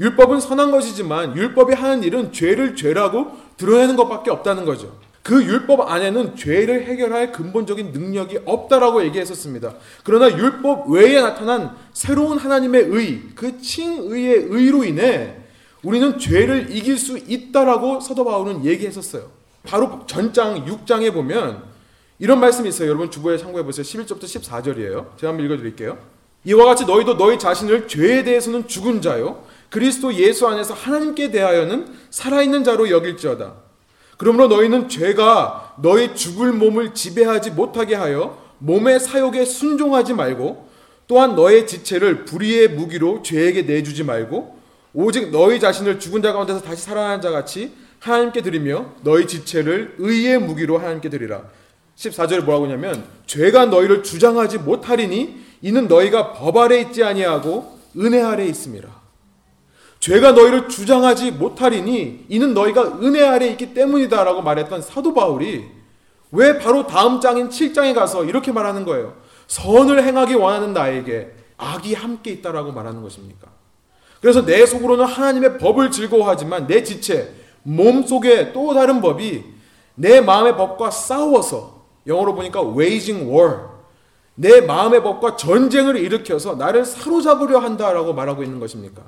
율법은 0.00 0.40
선한 0.40 0.70
것이지만 0.70 1.36
율법이 1.36 1.74
하는 1.74 2.02
일은 2.04 2.32
죄를 2.32 2.74
죄라고 2.76 3.36
드러내는 3.56 3.96
것밖에 3.96 4.30
없다는 4.30 4.64
거죠. 4.64 4.96
그 5.28 5.44
율법 5.44 5.90
안에는 5.90 6.36
죄를 6.36 6.86
해결할 6.86 7.32
근본적인 7.32 7.92
능력이 7.92 8.38
없다라고 8.46 9.04
얘기했었습니다. 9.04 9.74
그러나 10.02 10.34
율법 10.34 10.88
외에 10.88 11.20
나타난 11.20 11.76
새로운 11.92 12.38
하나님의 12.38 12.84
의, 12.84 13.20
그 13.34 13.60
칭의의 13.60 14.46
의로 14.48 14.84
인해 14.84 15.36
우리는 15.82 16.18
죄를 16.18 16.74
이길 16.74 16.96
수 16.96 17.18
있다라고 17.18 18.00
사도 18.00 18.24
바울은 18.24 18.64
얘기했었어요. 18.64 19.30
바로 19.64 20.06
전장 20.06 20.64
6장에 20.64 21.12
보면 21.12 21.62
이런 22.18 22.40
말씀이 22.40 22.66
있어요. 22.66 22.88
여러분 22.88 23.10
주보에 23.10 23.36
참고해 23.36 23.64
보세요. 23.64 23.84
11절부터 23.84 24.22
14절이에요. 24.22 25.18
제가 25.18 25.28
한번 25.28 25.44
읽어 25.44 25.58
드릴게요. 25.58 25.98
이와 26.46 26.64
같이 26.64 26.86
너희도 26.86 27.18
너희 27.18 27.38
자신을 27.38 27.86
죄에 27.86 28.24
대해서는 28.24 28.66
죽은 28.66 29.02
자요 29.02 29.44
그리스도 29.68 30.14
예수 30.14 30.48
안에서 30.48 30.72
하나님께 30.72 31.30
대하여는 31.30 31.86
살아있는 32.08 32.64
자로 32.64 32.88
여길지어다. 32.88 33.67
그러므로 34.18 34.48
너희는 34.48 34.88
죄가 34.88 35.76
너희 35.80 36.14
죽을 36.14 36.52
몸을 36.52 36.92
지배하지 36.92 37.52
못하게 37.52 37.94
하여 37.94 38.36
몸의 38.58 39.00
사욕에 39.00 39.44
순종하지 39.44 40.12
말고 40.12 40.68
또한 41.06 41.34
너의 41.36 41.66
지체를 41.66 42.26
불의의 42.26 42.68
무기로 42.68 43.22
죄에게 43.22 43.62
내주지 43.62 44.04
말고 44.04 44.58
오직 44.92 45.30
너희 45.30 45.60
자신을 45.60 46.00
죽은 46.00 46.20
자 46.20 46.32
가운데서 46.32 46.60
다시 46.60 46.82
살아난 46.82 47.20
자 47.20 47.30
같이 47.30 47.72
하나님께 48.00 48.42
드리며 48.42 48.94
너희 49.02 49.26
지체를 49.26 49.94
의의 49.98 50.38
무기로 50.38 50.78
하나님께 50.78 51.08
드리라. 51.08 51.44
14절에 51.96 52.42
뭐라고 52.42 52.66
하냐면 52.66 53.04
죄가 53.26 53.66
너희를 53.66 54.02
주장하지 54.02 54.58
못하리니 54.58 55.44
이는 55.62 55.88
너희가 55.88 56.32
법 56.32 56.56
아래 56.56 56.80
있지 56.80 57.02
아니하고 57.02 57.78
은혜 57.96 58.20
아래 58.20 58.44
있습니다. 58.44 58.88
죄가 60.00 60.32
너희를 60.32 60.68
주장하지 60.68 61.32
못하리니 61.32 62.26
이는 62.28 62.54
너희가 62.54 62.98
은혜 63.02 63.26
아래 63.26 63.48
있기 63.48 63.74
때문이다라고 63.74 64.42
말했던 64.42 64.82
사도 64.82 65.12
바울이 65.12 65.64
왜 66.30 66.58
바로 66.58 66.86
다음 66.86 67.20
장인 67.20 67.48
7장에 67.48 67.94
가서 67.94 68.24
이렇게 68.24 68.52
말하는 68.52 68.84
거예요. 68.84 69.14
선을 69.48 70.04
행하기 70.04 70.34
원하는 70.34 70.72
나에게 70.72 71.32
악이 71.56 71.94
함께 71.94 72.30
있다라고 72.30 72.72
말하는 72.72 73.02
것입니까? 73.02 73.48
그래서 74.20 74.44
내 74.44 74.66
속으로는 74.66 75.04
하나님의 75.04 75.58
법을 75.58 75.90
즐거워하지만 75.90 76.66
내 76.66 76.82
지체, 76.82 77.32
몸 77.62 78.04
속에 78.06 78.52
또 78.52 78.74
다른 78.74 79.00
법이 79.00 79.44
내 79.94 80.20
마음의 80.20 80.56
법과 80.56 80.90
싸워서 80.90 81.82
영어로 82.06 82.34
보니까 82.34 82.60
waging 82.60 83.28
war 83.30 83.78
내 84.34 84.60
마음의 84.60 85.02
법과 85.02 85.36
전쟁을 85.36 85.96
일으켜서 85.96 86.54
나를 86.54 86.84
사로잡으려 86.84 87.58
한다라고 87.58 88.12
말하고 88.12 88.44
있는 88.44 88.60
것입니까? 88.60 89.02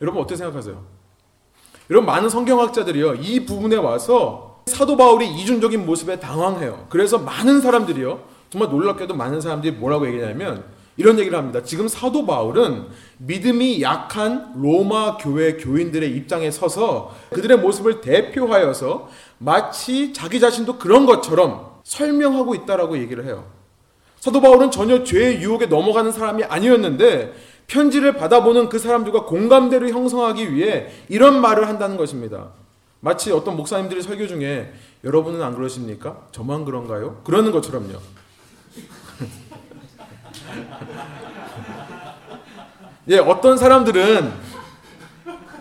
여러분 0.00 0.22
어떻게 0.22 0.36
생각하세요? 0.36 0.84
여러분 1.90 2.06
많은 2.06 2.28
성경학자들이요 2.28 3.14
이 3.16 3.46
부분에 3.46 3.76
와서 3.76 4.62
사도 4.66 4.96
바울이 4.96 5.28
이중적인 5.28 5.86
모습에 5.86 6.18
당황해요. 6.18 6.86
그래서 6.88 7.18
많은 7.18 7.60
사람들이요 7.60 8.20
정말 8.50 8.70
놀랍게도 8.70 9.14
많은 9.14 9.40
사람들이 9.40 9.72
뭐라고 9.76 10.06
얘기하냐면 10.08 10.64
이런 10.96 11.18
얘기를 11.18 11.38
합니다. 11.38 11.62
지금 11.62 11.88
사도 11.88 12.26
바울은 12.26 12.86
믿음이 13.18 13.82
약한 13.82 14.52
로마 14.56 15.18
교회 15.18 15.56
교인들의 15.56 16.10
입장에 16.16 16.50
서서 16.50 17.14
그들의 17.30 17.58
모습을 17.58 18.00
대표하여서 18.00 19.08
마치 19.38 20.12
자기 20.12 20.40
자신도 20.40 20.78
그런 20.78 21.06
것처럼 21.06 21.76
설명하고 21.84 22.54
있다라고 22.54 22.98
얘기를 22.98 23.24
해요. 23.26 23.44
사도 24.18 24.40
바울은 24.40 24.70
전혀 24.70 25.04
죄의 25.04 25.40
유혹에 25.42 25.66
넘어가는 25.66 26.10
사람이 26.10 26.44
아니었는데 26.44 27.34
편지를 27.66 28.14
받아보는 28.16 28.68
그 28.68 28.78
사람들과 28.78 29.24
공감대를 29.24 29.90
형성하기 29.90 30.54
위해 30.54 30.88
이런 31.08 31.40
말을 31.40 31.68
한다는 31.68 31.96
것입니다. 31.96 32.50
마치 33.00 33.32
어떤 33.32 33.56
목사님들이 33.56 34.02
설교 34.02 34.26
중에 34.26 34.72
여러분은 35.04 35.42
안 35.42 35.54
그러십니까? 35.54 36.26
저만 36.32 36.64
그런가요? 36.64 37.20
그러는 37.24 37.52
것처럼요. 37.52 37.98
예, 43.08 43.18
어떤 43.18 43.56
사람들은 43.56 44.32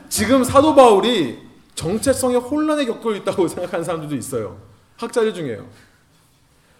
지금 0.09 0.43
사도 0.43 0.73
바울이 0.75 1.39
정체성의 1.75 2.37
혼란에 2.39 2.85
겪고 2.85 3.13
있다고 3.15 3.47
생각하는 3.49 3.83
사람들도 3.83 4.15
있어요. 4.15 4.57
학자들 4.97 5.33
중에요. 5.33 5.67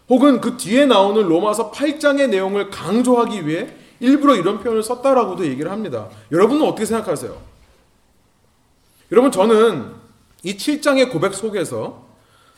혹은 0.07 0.39
그 0.39 0.55
뒤에 0.57 0.85
나오는 0.85 1.21
로마서 1.27 1.71
8장의 1.71 2.29
내용을 2.29 2.69
강조하기 2.69 3.47
위해 3.47 3.67
일부러 4.05 4.35
이런 4.35 4.59
표현을 4.59 4.83
썼다라고도 4.83 5.45
얘기를 5.47 5.71
합니다. 5.71 6.09
여러분은 6.31 6.65
어떻게 6.65 6.85
생각하세요? 6.85 7.35
여러분 9.11 9.31
저는 9.31 9.93
이 10.43 10.55
7장의 10.55 11.11
고백 11.11 11.33
속에서 11.33 12.05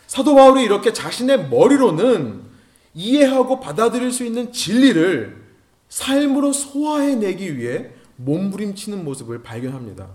사도 0.08 0.36
바울이 0.36 0.64
이렇게 0.64 0.94
자신의 0.94 1.50
머리로는 1.50 2.42
이해하고 2.94 3.60
받아들일 3.60 4.12
수 4.12 4.26
있는 4.26 4.52
진리를 4.52 5.46
삶으로 5.90 6.52
소화해내기 6.52 7.58
위해 7.58 7.92
몸부림치는 8.18 9.04
모습을 9.06 9.44
발견합니다. 9.44 10.08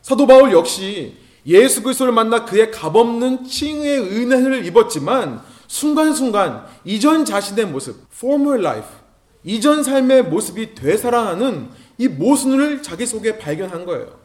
사도 0.00 0.26
바울 0.26 0.52
역시 0.52 1.16
예수 1.46 1.82
그리스도를 1.82 2.12
만나 2.12 2.44
그의 2.44 2.70
값없는 2.70 3.44
칭의 3.44 3.98
은혜를 3.98 4.64
입었지만 4.66 5.42
순간순간 5.66 6.66
이전 6.84 7.24
자신의 7.24 7.66
모습, 7.66 8.06
former 8.12 8.60
life, 8.60 9.01
이전 9.44 9.82
삶의 9.82 10.24
모습이 10.24 10.74
되살아나는 10.74 11.70
이 11.98 12.08
모순을 12.08 12.82
자기 12.82 13.06
속에 13.06 13.38
발견한 13.38 13.84
거예요. 13.84 14.18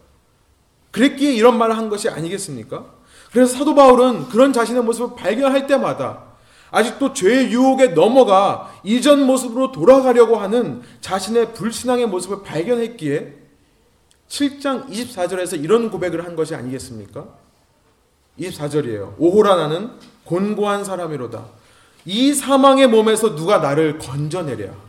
그랬기에 0.90 1.32
이런 1.32 1.58
말을 1.58 1.76
한 1.76 1.88
것이 1.88 2.08
아니겠습니까? 2.08 2.86
그래서 3.32 3.56
사도 3.56 3.74
바울은 3.74 4.28
그런 4.28 4.52
자신의 4.52 4.82
모습을 4.82 5.16
발견할 5.16 5.66
때마다 5.66 6.24
아직도 6.70 7.12
죄의 7.14 7.50
유혹에 7.52 7.88
넘어가 7.88 8.72
이전 8.84 9.24
모습으로 9.26 9.72
돌아가려고 9.72 10.36
하는 10.36 10.82
자신의 11.00 11.54
불신앙의 11.54 12.06
모습을 12.06 12.42
발견했기에 12.42 13.34
7장 14.28 14.88
24절에서 14.88 15.62
이런 15.62 15.90
고백을 15.90 16.24
한 16.26 16.36
것이 16.36 16.54
아니겠습니까? 16.54 17.26
24절이에요. 18.38 19.14
오호라 19.18 19.56
나는 19.56 19.90
곤고한 20.24 20.84
사람이로다. 20.84 21.46
이 22.04 22.32
사망의 22.34 22.88
몸에서 22.88 23.34
누가 23.34 23.58
나를 23.58 23.98
건져내랴. 23.98 24.87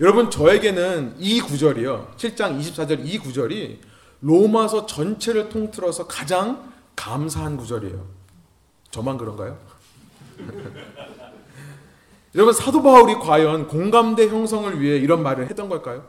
여러분 0.00 0.30
저에게는 0.30 1.16
이 1.18 1.40
구절이요. 1.40 2.14
7장 2.16 2.60
24절 2.60 3.06
이 3.06 3.18
구절이 3.18 3.80
로마서 4.20 4.86
전체를 4.86 5.48
통틀어서 5.48 6.06
가장 6.06 6.72
감사한 6.96 7.56
구절이에요. 7.56 8.04
저만 8.90 9.18
그런가요? 9.18 9.58
여러분 12.34 12.52
사도 12.52 12.82
바울이 12.82 13.14
과연 13.14 13.68
공감대 13.68 14.28
형성을 14.28 14.80
위해 14.80 14.96
이런 14.96 15.22
말을 15.22 15.48
했던 15.48 15.68
걸까요? 15.68 16.04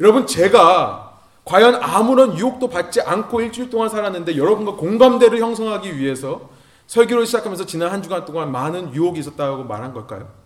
여러분 0.00 0.26
제가 0.26 1.20
과연 1.44 1.74
아무런 1.74 2.38
유혹도 2.38 2.68
받지 2.68 3.02
않고 3.02 3.42
일주일 3.42 3.68
동안 3.68 3.90
살았는데 3.90 4.36
여러분과 4.36 4.76
공감대를 4.76 5.38
형성하기 5.40 5.98
위해서 5.98 6.48
설교를 6.86 7.26
시작하면서 7.26 7.66
지난 7.66 7.90
한 7.92 8.02
주간 8.02 8.24
동안 8.24 8.50
많은 8.50 8.94
유혹이 8.94 9.20
있었다고 9.20 9.64
말한 9.64 9.92
걸까요? 9.92 10.39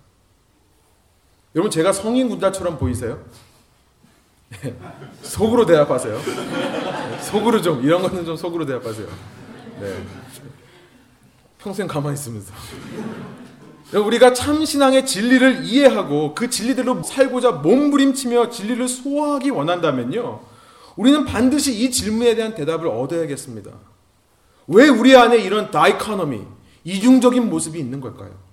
여러분 1.55 1.71
제가 1.71 1.93
성인 1.93 2.29
군자처럼 2.29 2.79
보이세요? 2.79 3.25
속으로 5.23 5.67
대답하세요. 5.67 6.21
속으로 7.21 7.63
좀 7.63 7.83
이런 7.83 8.03
거는 8.03 8.25
좀 8.25 8.37
속으로 8.37 8.67
대답하세요. 8.67 9.07
네. 9.81 10.05
평생 11.59 11.87
가만히 11.87 12.15
있으면서. 12.15 12.53
우리가 13.93 14.33
참 14.33 14.65
신앙의 14.65 15.07
진리를 15.07 15.65
이해하고 15.65 16.35
그 16.35 16.51
진리대로 16.51 17.03
살고자 17.05 17.53
몸부림치며 17.53 18.51
진리를 18.51 18.89
소화하기 18.89 19.51
원한다면요. 19.51 20.41
우리는 20.97 21.25
반드시 21.25 21.73
이 21.75 21.91
질문에 21.91 22.35
대한 22.35 22.55
대답을 22.55 22.89
얻어야겠습니다. 22.89 23.71
왜 24.67 24.89
우리 24.89 25.17
안에 25.17 25.39
이런 25.39 25.71
다이카노미, 25.71 26.43
이중적인 26.85 27.49
모습이 27.49 27.79
있는 27.79 28.01
걸까요? 28.01 28.44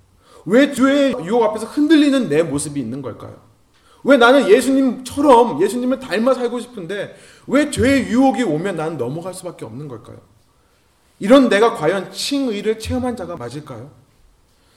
왜 0.46 0.72
죄의 0.72 1.16
유혹 1.24 1.44
앞에서 1.44 1.66
흔들리는 1.66 2.30
내 2.30 2.44
모습이 2.44 2.80
있는 2.80 3.02
걸까요? 3.02 3.36
왜 4.04 4.18
나는 4.18 4.50
예수님처럼 4.50 5.62
예수님을 5.62 6.00
닮아 6.00 6.34
살고 6.34 6.60
싶은데 6.60 7.16
왜 7.48 7.70
죄의 7.70 8.08
유혹이 8.08 8.44
오면 8.44 8.76
나는 8.76 8.98
넘어갈 8.98 9.34
수밖에 9.34 9.66
없는 9.66 9.88
걸까요? 9.88 10.18
이런 11.20 11.50
내가 11.50 11.76
과연 11.76 12.12
칭의를 12.12 12.80
체험한 12.80 13.16
자가 13.16 13.38
맞을까요? 13.38 13.92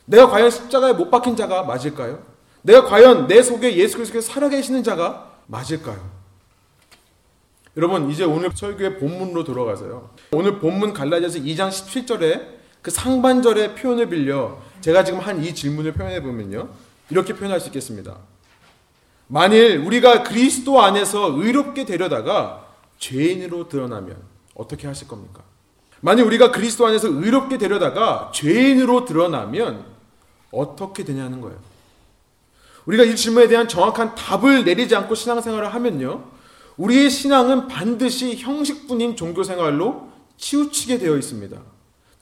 내가 0.05 0.29
과연 0.29 0.51
십자가에 0.51 0.93
못 0.93 1.11
박힌 1.11 1.37
자가 1.37 1.63
맞을까요? 1.63 2.23
내가 2.61 2.85
과연 2.85 3.27
내 3.27 3.43
속에 3.43 3.77
예수 3.77 3.97
그리스도께서 3.97 4.31
살아계시는 4.33 4.83
자가 4.83 5.33
맞을까요? 5.47 6.11
여러분 7.77 8.11
이제 8.11 8.25
오늘 8.25 8.51
설교의 8.55 8.99
본문으로 8.99 9.45
돌아가서요. 9.45 10.11
오늘 10.33 10.61
본문 10.61 10.93
갈라디아서 10.93 11.39
2장 11.41 11.71
17절에 11.71 12.54
그 12.85 12.91
상반절의 12.91 13.77
표현을 13.77 14.11
빌려 14.11 14.59
제가 14.83 15.05
지금 15.05 15.19
한 15.19 15.43
이 15.43 15.55
질문을 15.55 15.95
표현해 15.95 16.23
보면요. 16.23 16.69
이렇게 17.09 17.33
표현할 17.35 17.59
수 17.59 17.69
있겠습니다. 17.69 18.19
만일 19.27 19.79
우리가 19.79 20.23
그리스도 20.23 20.83
안에서 20.83 21.33
의롭게 21.33 21.87
되려다가 21.87 22.67
죄인으로 22.99 23.71
드러나면 23.71 24.19
어떻게 24.55 24.87
하실 24.87 25.09
겁니까? 25.09 25.41
만일 26.03 26.25
우리가 26.27 26.51
그리스도 26.51 26.87
안에서 26.87 27.09
의롭게 27.09 27.57
되려다가 27.57 28.31
죄인으로 28.35 29.07
드러나면 29.07 29.87
어떻게 30.51 31.05
되냐는 31.05 31.41
거예요. 31.41 31.57
우리가 32.85 33.05
이 33.05 33.17
질문에 33.17 33.49
대한 33.49 33.67
정확한 33.67 34.15
답을 34.15 34.67
내리지 34.67 34.95
않고 34.95 35.15
신앙생활을 35.15 35.73
하면요. 35.73 36.23
우리의 36.77 37.09
신앙은 37.09 37.67
반드시 37.69 38.37
형식뿐인 38.37 39.17
종교생활로 39.17 40.11
치우치게 40.37 40.99
되어 40.99 41.17
있습니다. 41.17 41.74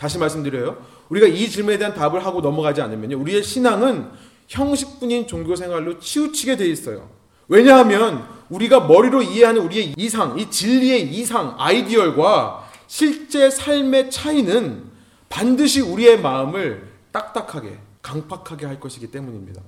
다시 0.03 0.19
말씀드려요. 0.19 0.85
우리가 1.11 1.29
이 1.29 1.49
질문에 1.49 1.79
대한 1.79 1.95
답을 1.95 2.27
하고 2.27 2.41
넘어가지 2.41 2.81
않으면요. 2.83 3.21
우리의 3.21 3.45
신앙은 3.45 4.11
형식뿐인 4.49 5.29
종교 5.29 5.55
생활로 5.55 6.01
치우치게 6.01 6.57
되어 6.57 6.67
있어요. 6.67 7.09
왜냐하면 7.47 8.27
우리가 8.49 8.81
머리로 8.81 9.23
이해하는 9.23 9.63
우리의 9.63 9.95
이상, 9.97 10.37
이 10.37 10.51
진리의 10.51 11.15
이상, 11.15 11.55
아이디얼과 11.57 12.69
실제 12.89 13.49
삶의 13.49 14.11
차이는 14.11 14.83
반드시 15.29 15.81
우리의 15.81 16.21
마음을 16.21 16.83
딱딱하게, 17.13 17.79
강팍하게 18.03 18.67
할 18.67 18.81
것이기 18.81 19.13
때문입니다. 19.13 19.63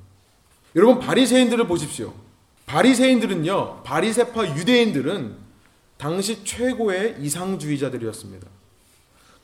여러분 0.74 0.98
바리새인들을 0.98 1.64
보십시오. 1.68 2.12
바리새인들은요. 2.66 3.84
바리새파 3.84 4.56
유대인들은 4.56 5.36
당시 5.96 6.44
최고의 6.44 7.18
이상주의자들이었습니다. 7.20 8.48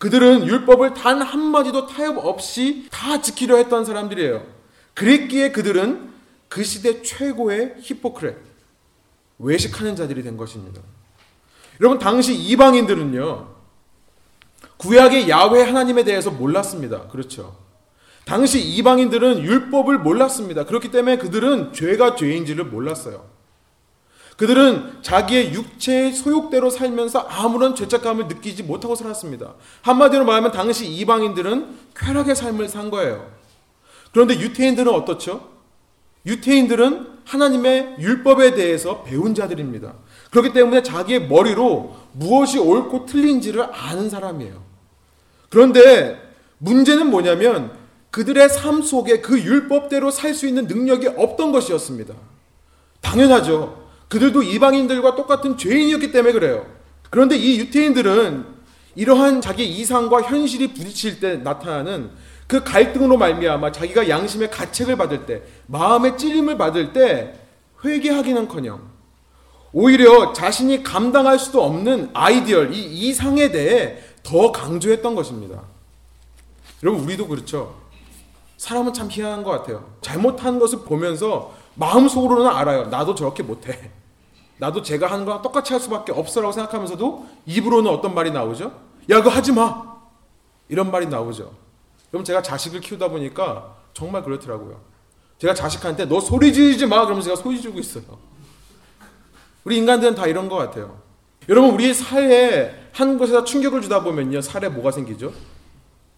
그들은 0.01 0.47
율법을 0.47 0.95
단 0.95 1.21
한마디도 1.21 1.87
타협 1.87 2.17
없이 2.25 2.89
다 2.91 3.21
지키려 3.21 3.57
했던 3.57 3.85
사람들이에요. 3.85 4.43
그랬기에 4.95 5.53
그들은 5.53 6.09
그 6.49 6.65
시대 6.65 7.03
최고의 7.03 7.75
히포크레, 7.81 8.35
외식하는 9.39 9.97
자들이 9.97 10.23
된 10.23 10.39
것입니다. 10.39 10.81
여러분, 11.81 11.99
당시 11.99 12.35
이방인들은요, 12.35 13.49
구약의 14.79 15.29
야훼 15.29 15.65
하나님에 15.65 16.03
대해서 16.05 16.31
몰랐습니다. 16.31 17.09
그렇죠. 17.09 17.59
당시 18.25 18.59
이방인들은 18.59 19.41
율법을 19.43 19.99
몰랐습니다. 19.99 20.65
그렇기 20.65 20.91
때문에 20.91 21.19
그들은 21.19 21.75
죄가 21.75 22.17
죄인지를 22.17 22.65
몰랐어요. 22.65 23.29
그들은 24.41 25.03
자기의 25.03 25.53
육체의 25.53 26.15
소욕대로 26.15 26.71
살면서 26.71 27.19
아무런 27.29 27.75
죄책감을 27.75 28.27
느끼지 28.27 28.63
못하고 28.63 28.95
살았습니다. 28.95 29.53
한마디로 29.83 30.25
말하면 30.25 30.51
당시 30.51 30.87
이방인들은 30.87 31.77
쾌락의 31.95 32.35
삶을 32.35 32.67
산 32.71 32.91
거예요. 32.91 33.31
그런데 34.13 34.41
유태인들은 34.41 34.95
어떻죠? 34.95 35.51
유태인들은 36.25 37.19
하나님의 37.27 37.97
율법에 37.99 38.55
대해서 38.55 39.03
배운 39.03 39.35
자들입니다. 39.35 39.93
그렇기 40.31 40.55
때문에 40.55 40.83
자기의 40.83 41.29
머리로 41.29 41.95
무엇이 42.13 42.59
옳고 42.59 43.05
틀린지를 43.05 43.69
아는 43.71 44.09
사람이에요. 44.09 44.55
그런데 45.51 46.19
문제는 46.57 47.11
뭐냐면 47.11 47.73
그들의 48.11 48.49
삶 48.49 48.81
속에 48.81 49.21
그 49.21 49.39
율법대로 49.39 50.11
살 50.11 50.33
수 50.35 50.47
있는 50.47 50.67
능력이 50.67 51.09
없던 51.09 51.53
것이었습니다. 51.53 52.15
당연하죠. 53.03 53.90
그들도 54.11 54.43
이방인들과 54.43 55.15
똑같은 55.15 55.57
죄인이었기 55.57 56.11
때문에 56.11 56.33
그래요. 56.33 56.67
그런데 57.11 57.37
이 57.37 57.59
유태인들은 57.61 58.45
이러한 58.97 59.41
자기 59.41 59.65
이상과 59.65 60.23
현실이 60.23 60.75
부딪힐 60.75 61.21
때 61.21 61.37
나타나는 61.37 62.11
그 62.49 62.65
갈등으로 62.65 63.17
말미암아 63.17 63.71
자기가 63.71 64.09
양심의 64.09 64.51
가책을 64.51 64.97
받을 64.97 65.27
때, 65.27 65.43
마음의 65.67 66.19
찔림을 66.19 66.59
받을 66.59 66.93
때 66.93 67.35
회개하기는커녕 67.85 68.91
오히려 69.73 70.33
자신이 70.33 70.83
감당할 70.83 71.39
수도 71.39 71.63
없는 71.63 72.11
ideal, 72.13 72.75
이 72.75 73.09
이상에 73.09 73.53
대해 73.53 73.99
더 74.25 74.51
강조했던 74.51 75.15
것입니다. 75.15 75.63
여러분 76.83 77.05
우리도 77.05 77.29
그렇죠. 77.29 77.77
사람은 78.57 78.93
참 78.93 79.09
희한한 79.09 79.45
것 79.45 79.53
같아요. 79.53 79.89
잘못한 80.01 80.59
것을 80.59 80.81
보면서 80.81 81.55
마음속으로는 81.77 82.51
알아요. 82.51 82.87
나도 82.87 83.15
저렇게 83.15 83.45
못해. 83.45 83.91
나도 84.61 84.83
제가 84.83 85.11
하는 85.11 85.25
거랑 85.25 85.41
똑같이 85.41 85.73
할 85.73 85.81
수밖에 85.81 86.13
없어라고 86.13 86.53
생각하면서도 86.53 87.27
입으로는 87.47 87.91
어떤 87.91 88.15
말이 88.15 88.31
나오죠? 88.31 88.79
야, 89.09 89.17
그거 89.17 89.31
하지 89.31 89.53
마! 89.53 89.91
이런 90.69 90.91
말이 90.91 91.07
나오죠. 91.07 91.51
그럼 92.11 92.25
제가 92.25 92.43
자식을 92.43 92.81
키우다 92.81 93.09
보니까 93.09 93.75
정말 93.95 94.23
그렇더라고요. 94.23 94.79
제가 95.39 95.55
자식한테 95.55 96.05
너 96.05 96.21
소리 96.21 96.53
지르지 96.53 96.87
마! 96.87 97.07
그러면서 97.07 97.31
제가 97.31 97.43
소리 97.43 97.59
지르고 97.59 97.79
있어요. 97.81 98.05
우리 99.65 99.79
인간들은 99.79 100.15
다 100.15 100.27
이런 100.27 100.51
것 100.51 100.57
같아요. 100.57 101.01
여러분, 101.49 101.71
우리 101.71 101.95
살에 101.95 102.89
한 102.93 103.17
곳에다 103.17 103.45
충격을 103.45 103.81
주다 103.81 104.03
보면요. 104.03 104.43
살에 104.43 104.69
뭐가 104.69 104.91
생기죠? 104.91 105.33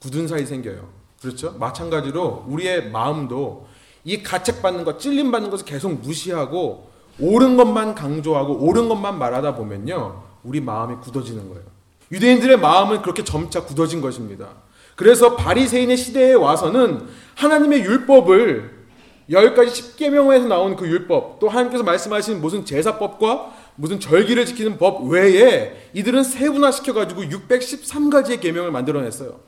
굳은 0.00 0.26
살이 0.26 0.44
생겨요. 0.46 0.88
그렇죠? 1.20 1.52
마찬가지로 1.52 2.46
우리의 2.48 2.90
마음도 2.90 3.68
이 4.02 4.20
가책받는 4.20 4.82
것, 4.82 4.98
찔림받는 4.98 5.48
것을 5.50 5.64
계속 5.64 5.92
무시하고 5.92 6.90
옳은 7.18 7.56
것만 7.56 7.94
강조하고 7.94 8.54
옳은 8.54 8.88
것만 8.88 9.18
말하다 9.18 9.54
보면요. 9.56 10.22
우리 10.42 10.60
마음이 10.60 10.96
굳어지는 11.02 11.48
거예요. 11.48 11.62
유대인들의 12.10 12.58
마음은 12.58 13.02
그렇게 13.02 13.24
점차 13.24 13.64
굳어진 13.64 14.00
것입니다. 14.00 14.48
그래서 14.96 15.36
바리새인의 15.36 15.96
시대에 15.96 16.34
와서는 16.34 17.06
하나님의 17.34 17.80
율법을 17.80 18.82
열 19.30 19.54
가지 19.54 19.74
십계명에서 19.74 20.46
나온 20.46 20.76
그 20.76 20.86
율법, 20.86 21.38
또 21.40 21.48
하나님께서 21.48 21.84
말씀하신 21.84 22.40
무슨 22.40 22.64
제사법과 22.64 23.54
무슨 23.76 23.98
절기를 23.98 24.44
지키는 24.44 24.78
법 24.78 25.08
외에 25.08 25.88
이들은 25.94 26.24
세분화시켜 26.24 26.92
가지고 26.92 27.22
613가지의 27.22 28.40
계명을 28.40 28.70
만들어냈어요. 28.70 29.40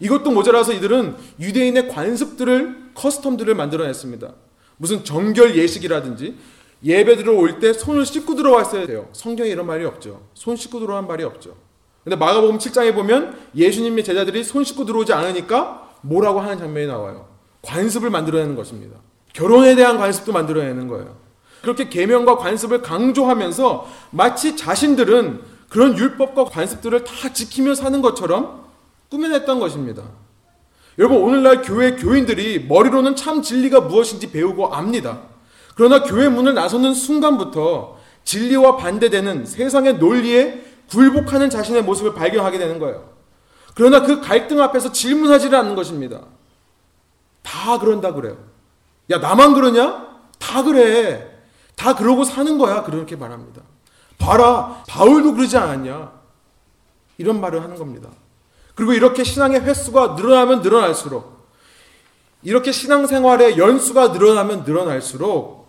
이것도 0.00 0.32
모자라서 0.32 0.72
이들은 0.72 1.16
유대인의 1.40 1.88
관습들을 1.88 2.90
커스텀들을 2.94 3.54
만들어냈습니다. 3.54 4.32
무슨 4.76 5.04
정결 5.04 5.56
예식이라든지 5.56 6.36
예배 6.84 7.16
들어올 7.16 7.60
때 7.60 7.72
손을 7.72 8.04
씻고 8.04 8.34
들어왔어야 8.34 8.86
돼요. 8.86 9.08
성경에 9.12 9.50
이런 9.50 9.66
말이 9.66 9.84
없죠. 9.84 10.22
손 10.34 10.56
씻고 10.56 10.80
들어오는 10.80 11.06
말이 11.06 11.22
없죠. 11.22 11.54
근데 12.02 12.16
마가복음 12.16 12.58
7장에 12.58 12.94
보면 12.94 13.38
예수님의 13.54 14.02
제자들이 14.02 14.42
손 14.42 14.64
씻고 14.64 14.84
들어오지 14.84 15.12
않으니까 15.12 15.90
뭐라고 16.00 16.40
하는 16.40 16.58
장면이 16.58 16.88
나와요. 16.88 17.28
관습을 17.62 18.10
만들어내는 18.10 18.56
것입니다. 18.56 18.96
결혼에 19.32 19.76
대한 19.76 19.98
관습도 19.98 20.32
만들어내는 20.32 20.88
거예요. 20.88 21.16
그렇게 21.62 21.88
계명과 21.88 22.38
관습을 22.38 22.82
강조하면서 22.82 23.88
마치 24.10 24.56
자신들은 24.56 25.40
그런 25.68 25.96
율법과 25.96 26.46
관습들을 26.46 27.04
다 27.04 27.32
지키며 27.32 27.76
사는 27.76 28.02
것처럼 28.02 28.64
꾸며냈던 29.10 29.60
것입니다. 29.60 30.02
여러분, 30.98 31.18
오늘날 31.22 31.62
교회 31.62 31.96
교인들이 31.96 32.66
머리로는 32.68 33.16
참 33.16 33.40
진리가 33.40 33.80
무엇인지 33.82 34.32
배우고 34.32 34.74
압니다. 34.74 35.31
그러나 35.74 36.02
교회 36.02 36.28
문을 36.28 36.54
나서는 36.54 36.94
순간부터 36.94 37.98
진리와 38.24 38.76
반대되는 38.76 39.46
세상의 39.46 39.98
논리에 39.98 40.62
굴복하는 40.90 41.50
자신의 41.50 41.82
모습을 41.84 42.14
발견하게 42.14 42.58
되는 42.58 42.78
거예요. 42.78 43.10
그러나 43.74 44.02
그 44.02 44.20
갈등 44.20 44.60
앞에서 44.60 44.92
질문하지를 44.92 45.58
않는 45.58 45.74
것입니다. 45.74 46.20
다 47.42 47.78
그런다 47.78 48.12
그래요. 48.12 48.36
야, 49.10 49.18
나만 49.18 49.54
그러냐? 49.54 50.06
다 50.38 50.62
그래. 50.62 51.28
다 51.74 51.94
그러고 51.94 52.24
사는 52.24 52.58
거야. 52.58 52.82
그렇게 52.82 53.16
말합니다. 53.16 53.62
봐라. 54.18 54.82
바울도 54.86 55.34
그러지 55.34 55.56
않았냐? 55.56 56.12
이런 57.18 57.40
말을 57.40 57.62
하는 57.62 57.76
겁니다. 57.76 58.10
그리고 58.74 58.92
이렇게 58.92 59.24
신앙의 59.24 59.60
횟수가 59.60 60.14
늘어나면 60.16 60.62
늘어날수록 60.62 61.46
이렇게 62.42 62.72
신앙생활의 62.72 63.58
연수가 63.58 64.08
늘어나면 64.08 64.64
늘어날수록 64.64 65.61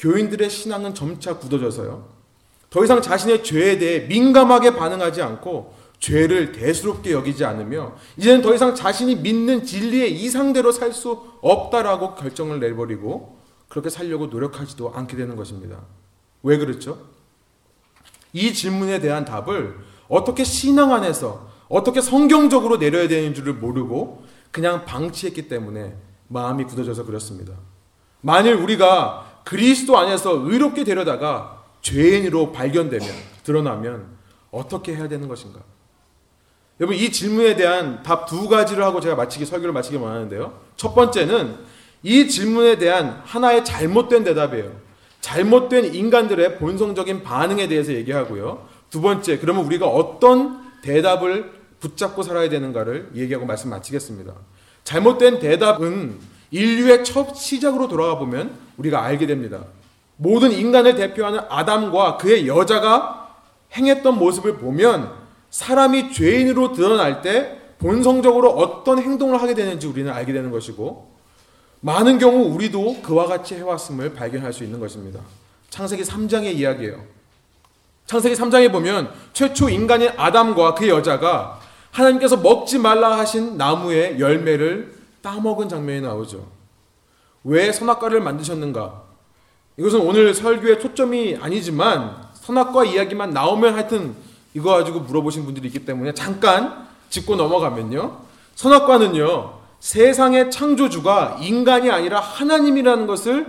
교인들의 0.00 0.48
신앙은 0.48 0.94
점차 0.94 1.36
굳어져서요. 1.36 2.08
더 2.70 2.84
이상 2.84 3.02
자신의 3.02 3.44
죄에 3.44 3.78
대해 3.78 4.00
민감하게 4.06 4.74
반응하지 4.76 5.20
않고 5.22 5.74
죄를 5.98 6.52
대수롭게 6.52 7.12
여기지 7.12 7.44
않으며 7.44 7.94
이제는 8.16 8.40
더 8.40 8.54
이상 8.54 8.74
자신이 8.74 9.16
믿는 9.16 9.64
진리의 9.64 10.12
이상대로 10.22 10.72
살 10.72 10.92
수 10.92 11.20
없다라고 11.42 12.14
결정을 12.14 12.58
내버리고 12.60 13.38
그렇게 13.68 13.90
살려고 13.90 14.26
노력하지도 14.26 14.92
않게 14.94 15.16
되는 15.16 15.36
것입니다. 15.36 15.78
왜 16.42 16.56
그렇죠? 16.56 16.98
이 18.32 18.54
질문에 18.54 19.00
대한 19.00 19.24
답을 19.24 19.76
어떻게 20.08 20.44
신앙 20.44 20.92
안에서 20.94 21.48
어떻게 21.68 22.00
성경적으로 22.00 22.78
내려야 22.78 23.06
되는 23.06 23.34
줄을 23.34 23.54
모르고 23.54 24.24
그냥 24.50 24.84
방치했기 24.86 25.48
때문에 25.48 25.94
마음이 26.28 26.64
굳어져서 26.64 27.04
그렇습니다. 27.04 27.52
만일 28.22 28.54
우리가 28.54 29.29
그리스도 29.44 29.98
안에서 29.98 30.32
의롭게 30.48 30.84
되려다가 30.84 31.62
죄인으로 31.82 32.52
발견되면 32.52 33.08
드러나면 33.44 34.06
어떻게 34.50 34.94
해야 34.94 35.08
되는 35.08 35.28
것인가? 35.28 35.60
여러분 36.78 36.96
이 36.96 37.10
질문에 37.10 37.56
대한 37.56 38.02
답 38.02 38.26
두 38.26 38.48
가지를 38.48 38.84
하고 38.84 39.00
제가 39.00 39.14
마치기 39.16 39.44
설교를 39.44 39.72
마치기 39.72 39.96
원하는데요. 39.96 40.58
첫 40.76 40.94
번째는 40.94 41.56
이 42.02 42.28
질문에 42.28 42.78
대한 42.78 43.20
하나의 43.24 43.64
잘못된 43.64 44.24
대답이에요. 44.24 44.72
잘못된 45.20 45.94
인간들의 45.94 46.58
본성적인 46.58 47.22
반응에 47.22 47.68
대해서 47.68 47.92
얘기하고요. 47.92 48.66
두 48.88 49.02
번째, 49.02 49.38
그러면 49.38 49.64
우리가 49.66 49.86
어떤 49.86 50.70
대답을 50.82 51.52
붙잡고 51.80 52.22
살아야 52.22 52.48
되는가를 52.48 53.10
얘기하고 53.14 53.44
말씀 53.46 53.68
마치겠습니다. 53.70 54.32
잘못된 54.84 55.38
대답은 55.38 56.18
인류의 56.50 57.04
첫 57.04 57.34
시작으로 57.34 57.88
돌아가 57.88 58.18
보면 58.18 58.56
우리가 58.76 59.02
알게 59.02 59.26
됩니다. 59.26 59.64
모든 60.16 60.52
인간을 60.52 60.96
대표하는 60.96 61.40
아담과 61.48 62.18
그의 62.18 62.46
여자가 62.46 63.36
행했던 63.74 64.18
모습을 64.18 64.58
보면 64.58 65.12
사람이 65.50 66.12
죄인으로 66.12 66.72
드러날 66.72 67.22
때 67.22 67.58
본성적으로 67.78 68.50
어떤 68.50 68.98
행동을 69.00 69.40
하게 69.40 69.54
되는지 69.54 69.86
우리는 69.86 70.12
알게 70.12 70.32
되는 70.32 70.50
것이고 70.50 71.10
많은 71.80 72.18
경우 72.18 72.54
우리도 72.54 73.00
그와 73.02 73.26
같이 73.26 73.54
해왔음을 73.54 74.12
발견할 74.12 74.52
수 74.52 74.64
있는 74.64 74.78
것입니다. 74.80 75.20
창세기 75.70 76.02
3장의 76.02 76.54
이야기예요. 76.56 77.02
창세기 78.06 78.34
3장에 78.34 78.70
보면 78.70 79.10
최초 79.32 79.70
인간인 79.70 80.10
아담과 80.16 80.74
그 80.74 80.88
여자가 80.88 81.60
하나님께서 81.92 82.36
먹지 82.36 82.78
말라 82.78 83.18
하신 83.18 83.56
나무의 83.56 84.20
열매를 84.20 84.99
따먹은 85.22 85.68
장면이 85.68 86.00
나오죠. 86.02 86.46
왜 87.44 87.72
선악과를 87.72 88.20
만드셨는가? 88.20 89.02
이것은 89.76 90.00
오늘 90.00 90.34
설교의 90.34 90.80
초점이 90.80 91.38
아니지만 91.40 92.16
선악과 92.34 92.84
이야기만 92.84 93.30
나오면 93.30 93.74
하여튼 93.74 94.14
이거 94.54 94.72
가지고 94.72 95.00
물어보신 95.00 95.44
분들이 95.44 95.68
있기 95.68 95.84
때문에 95.84 96.12
잠깐 96.12 96.88
짚고 97.08 97.36
넘어가면요. 97.36 98.18
선악과는요. 98.54 99.60
세상의 99.80 100.50
창조주가 100.50 101.38
인간이 101.40 101.90
아니라 101.90 102.20
하나님이라는 102.20 103.06
것을 103.06 103.46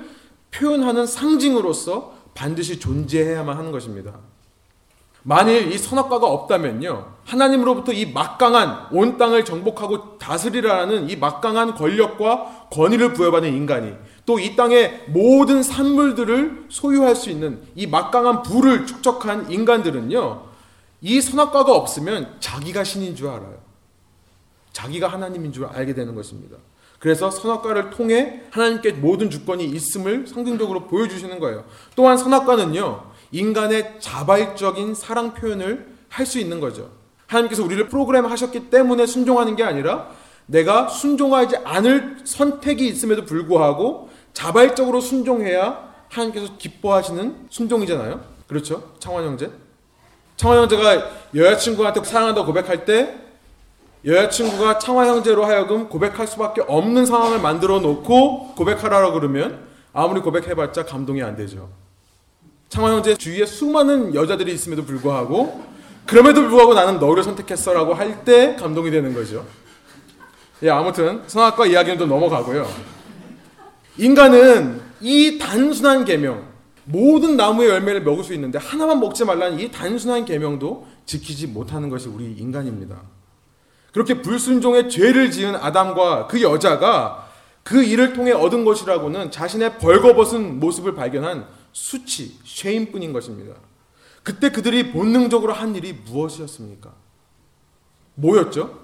표현하는 0.51 1.05
상징으로서 1.05 2.15
반드시 2.33 2.79
존재해야만 2.79 3.57
하는 3.57 3.71
것입니다. 3.71 4.13
만일 5.23 5.71
이 5.71 5.77
선악과가 5.77 6.27
없다면요. 6.27 7.11
하나님으로부터 7.25 7.93
이 7.93 8.11
막강한 8.11 8.87
온 8.91 9.17
땅을 9.17 9.45
정복하고 9.45 10.17
다스리라는 10.17 11.09
이 11.09 11.15
막강한 11.15 11.75
권력과 11.75 12.67
권위를 12.71 13.13
부여받은 13.13 13.53
인간이 13.53 13.93
또 14.25 14.39
이 14.39 14.55
땅의 14.55 15.05
모든 15.07 15.61
산물들을 15.63 16.65
소유할 16.69 17.15
수 17.15 17.29
있는 17.29 17.61
이 17.75 17.87
막강한 17.87 18.43
부를 18.43 18.85
축적한 18.85 19.51
인간들은요. 19.51 20.43
이 21.01 21.21
선악과가 21.21 21.73
없으면 21.75 22.37
자기가 22.39 22.83
신인 22.83 23.15
줄 23.15 23.27
알아요. 23.27 23.57
자기가 24.71 25.07
하나님인 25.07 25.51
줄 25.51 25.65
알게 25.65 25.93
되는 25.93 26.15
것입니다. 26.15 26.57
그래서 26.99 27.31
선악과를 27.31 27.89
통해 27.89 28.43
하나님께 28.51 28.91
모든 28.93 29.31
주권이 29.31 29.65
있음을 29.65 30.27
상징적으로 30.27 30.85
보여주시는 30.85 31.39
거예요. 31.39 31.65
또한 31.95 32.15
선악과는요, 32.15 33.10
인간의 33.31 33.97
자발적인 33.99 34.95
사랑 34.95 35.33
표현을 35.33 35.91
할 36.09 36.25
수 36.25 36.39
있는 36.39 36.59
거죠. 36.59 36.89
하나님께서 37.27 37.63
우리를 37.63 37.87
프로그램 37.87 38.25
하셨기 38.25 38.69
때문에 38.69 39.05
순종하는 39.05 39.55
게 39.55 39.63
아니라 39.63 40.09
내가 40.45 40.89
순종하지 40.89 41.57
않을 41.63 42.17
선택이 42.25 42.85
있음에도 42.87 43.23
불구하고 43.23 44.09
자발적으로 44.33 44.99
순종해야 44.99 45.89
하나님께서 46.09 46.57
기뻐하시는 46.57 47.47
순종이잖아요. 47.49 48.19
그렇죠? 48.47 48.91
창환 48.99 49.23
형제? 49.23 49.49
창환 50.35 50.59
형제가 50.59 51.09
여자친구한테 51.33 52.03
사랑한다고 52.03 52.47
고백할 52.47 52.83
때 52.83 53.15
여자친구가 54.05 54.79
창화 54.79 55.07
형제로 55.07 55.45
하여금 55.45 55.87
고백할 55.87 56.27
수밖에 56.27 56.61
없는 56.67 57.05
상황을 57.05 57.39
만들어 57.39 57.79
놓고 57.79 58.55
고백하라고 58.55 59.13
그러면 59.13 59.65
아무리 59.93 60.19
고백해봤자 60.21 60.85
감동이 60.85 61.21
안 61.23 61.37
되죠. 61.37 61.69
창화 62.71 62.89
형제 62.93 63.17
주위에 63.17 63.45
수많은 63.45 64.15
여자들이 64.15 64.53
있음에도 64.53 64.85
불구하고 64.85 65.61
그럼에도 66.05 66.39
불구하고 66.39 66.73
나는 66.73 66.99
너를 67.01 67.21
선택했어라고 67.21 67.93
할 67.93 68.23
때 68.23 68.55
감동이 68.55 68.89
되는 68.89 69.13
거죠. 69.13 69.45
예, 70.63 70.69
아무튼 70.69 71.21
성악과 71.27 71.65
이야기는 71.65 71.99
좀 71.99 72.07
넘어가고요. 72.07 72.65
인간은 73.97 74.79
이 75.01 75.37
단순한 75.37 76.05
계명, 76.05 76.45
모든 76.85 77.35
나무의 77.35 77.71
열매를 77.71 78.03
먹을 78.03 78.23
수 78.23 78.33
있는데 78.35 78.57
하나만 78.57 79.01
먹지 79.01 79.25
말라는 79.25 79.59
이 79.59 79.69
단순한 79.69 80.23
계명도 80.23 80.87
지키지 81.05 81.47
못하는 81.47 81.89
것이 81.89 82.07
우리 82.07 82.31
인간입니다. 82.31 83.01
그렇게 83.91 84.21
불순종의 84.21 84.89
죄를 84.89 85.29
지은 85.29 85.55
아담과 85.55 86.27
그 86.27 86.41
여자가 86.41 87.27
그 87.63 87.83
일을 87.83 88.13
통해 88.13 88.31
얻은 88.31 88.63
것이라고는 88.63 89.29
자신의 89.29 89.77
벌거벗은 89.79 90.61
모습을 90.61 90.95
발견한 90.95 91.45
수치, 91.73 92.37
쉐임뿐인 92.43 93.13
것입니다. 93.13 93.55
그때 94.23 94.51
그들이 94.51 94.91
본능적으로 94.91 95.53
한 95.53 95.75
일이 95.75 95.93
무엇이었습니까? 95.93 96.93
뭐였죠? 98.15 98.79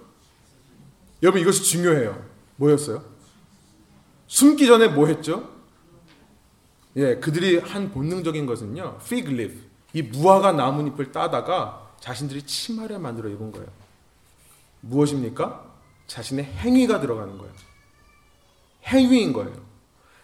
여러분 1.21 1.41
이것이 1.41 1.63
중요해요. 1.63 2.23
뭐였어요? 2.56 3.04
숨기 4.28 4.65
전에 4.65 4.88
뭐 4.88 5.08
했죠? 5.08 5.50
예, 6.95 7.15
그들이 7.17 7.60
한 7.60 7.91
본능적인 7.91 8.45
것은요. 8.45 9.00
fig 9.02 9.34
leaf. 9.34 9.58
이 9.93 10.02
무화과 10.02 10.54
나뭇잎을 10.54 11.12
따다가 11.12 11.93
자신들이 12.00 12.43
치마를 12.43 13.00
만들어 13.00 13.30
입은 13.30 13.52
거예요. 13.52 13.67
무엇입니까? 14.82 15.65
자신의 16.08 16.45
행위가 16.45 17.00
들어가는 17.00 17.38
거예요. 17.38 17.54
행위인 18.86 19.34
거예요. 19.34 19.56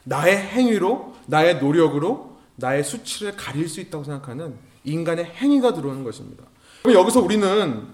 나의 0.04 0.38
행위로, 0.38 1.16
나의 1.28 1.60
노력으로 1.60 2.33
나의 2.56 2.84
수치를 2.84 3.36
가릴 3.36 3.68
수 3.68 3.80
있다고 3.82 4.04
생각하는 4.04 4.56
인간의 4.84 5.26
행위가 5.26 5.74
들어오는 5.74 6.04
것입니다. 6.04 6.44
여기서 6.86 7.22
우리는 7.22 7.88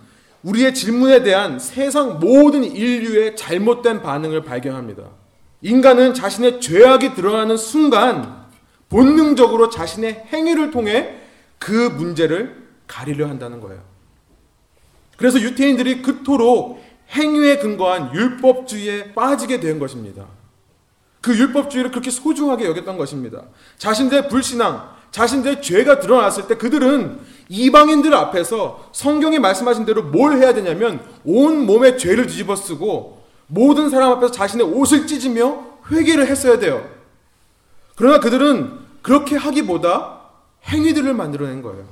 우리의 0.44 0.74
질문에 0.74 1.24
대한 1.24 1.60
세상 1.60 2.20
모든 2.20 2.64
인류의 2.64 3.36
잘못된 3.36 4.02
반응을 4.02 4.44
발견합니다. 4.44 5.04
인간은 5.62 6.14
자신의 6.14 6.62
죄악이 6.62 7.14
드러나는 7.16 7.58
순간 7.58 8.46
본능적으로 8.88 9.70
자신의 9.70 10.28
행위를 10.32 10.72
통해 10.72 11.18
그 11.60 11.72
문제를 11.72 12.70
가리려 12.88 13.28
한다는 13.28 13.60
거예요. 13.60 13.82
그래서 15.18 15.40
유태인들이 15.40 16.02
그토록 16.02 16.82
행위에 17.12 17.58
근거한 17.58 18.16
율법주의에 18.16 19.14
빠지게 19.14 19.60
된 19.60 19.80
것입니다. 19.80 20.26
그 21.22 21.38
율법주의를 21.38 21.92
그렇게 21.92 22.12
소중하게 22.12 22.66
여겼던 22.66 22.98
것입니다. 22.98 23.44
자신들의 23.78 24.30
불신앙, 24.30 24.90
자신들의 25.12 25.62
죄가 25.62 26.00
드러났을 26.00 26.48
때 26.48 26.56
그들은 26.56 27.20
이방인들 27.50 28.14
앞에서 28.14 28.90
성경이 28.94 29.40
말씀하신 29.40 29.86
대로 29.86 30.04
뭘 30.04 30.38
해야 30.38 30.54
되냐면 30.54 31.04
온 31.26 31.66
몸에 31.66 31.98
죄를 31.98 32.28
뒤집어 32.28 32.56
쓰고 32.56 33.24
모든 33.48 33.90
사람 33.90 34.12
앞에서 34.12 34.32
자신의 34.32 34.68
옷을 34.68 35.08
찢으며 35.08 35.66
회개를 35.92 36.28
했어야 36.28 36.60
돼요. 36.60 36.88
그러나 37.96 38.20
그들은 38.20 38.80
그렇게 39.02 39.36
하기보다 39.36 40.20
행위들을 40.66 41.14
만들어낸 41.14 41.62
거예요. 41.62 41.86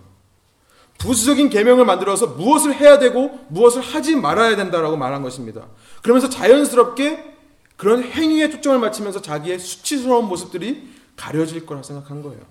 부수적인 1.00 1.50
계명을 1.50 1.86
만들어서 1.86 2.28
무엇을 2.28 2.74
해야 2.76 2.98
되고 3.00 3.40
무엇을 3.50 3.82
하지 3.82 4.16
말아야 4.16 4.56
된다라고 4.56 4.98
말한 4.98 5.22
것입니다. 5.22 5.62
그러면서 6.02 6.30
자연스럽게 6.30 7.37
그런 7.78 8.04
행위에 8.04 8.50
초점을 8.50 8.80
맞추면서 8.80 9.22
자기의 9.22 9.60
수치스러운 9.60 10.26
모습들이 10.26 10.90
가려질 11.16 11.66
거라 11.66 11.84
생각한 11.84 12.22
거예요. 12.24 12.42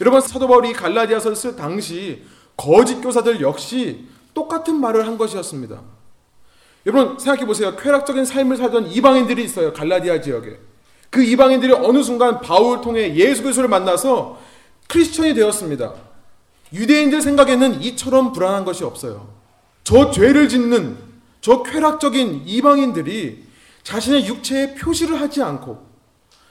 여러분 0.00 0.20
사도 0.20 0.46
바울이 0.46 0.72
갈라디아서를 0.72 1.36
쓸 1.36 1.56
당시 1.56 2.22
거짓 2.56 3.00
교사들 3.00 3.40
역시 3.40 4.06
똑같은 4.34 4.76
말을 4.76 5.06
한 5.06 5.18
것이었습니다. 5.18 5.80
여러분 6.86 7.18
생각해 7.18 7.46
보세요. 7.46 7.76
쾌락적인 7.76 8.24
삶을 8.24 8.56
살던 8.58 8.88
이방인들이 8.88 9.42
있어요. 9.42 9.72
갈라디아 9.72 10.20
지역에. 10.20 10.58
그 11.08 11.22
이방인들이 11.22 11.72
어느 11.72 12.02
순간 12.02 12.40
바울 12.40 12.80
통해 12.80 13.14
예수 13.14 13.42
그리스도를 13.42 13.68
만나서 13.68 14.38
크리스천이 14.88 15.32
되었습니다. 15.34 15.94
유대인들 16.72 17.22
생각에는 17.22 17.80
이처럼 17.82 18.32
불안한 18.32 18.64
것이 18.64 18.84
없어요. 18.84 19.32
저 19.84 20.10
죄를 20.10 20.48
짓는 20.48 20.98
저 21.40 21.62
쾌락적인 21.62 22.42
이방인들이 22.46 23.43
자신의 23.84 24.26
육체에 24.26 24.74
표시를 24.74 25.20
하지 25.20 25.42
않고 25.42 25.86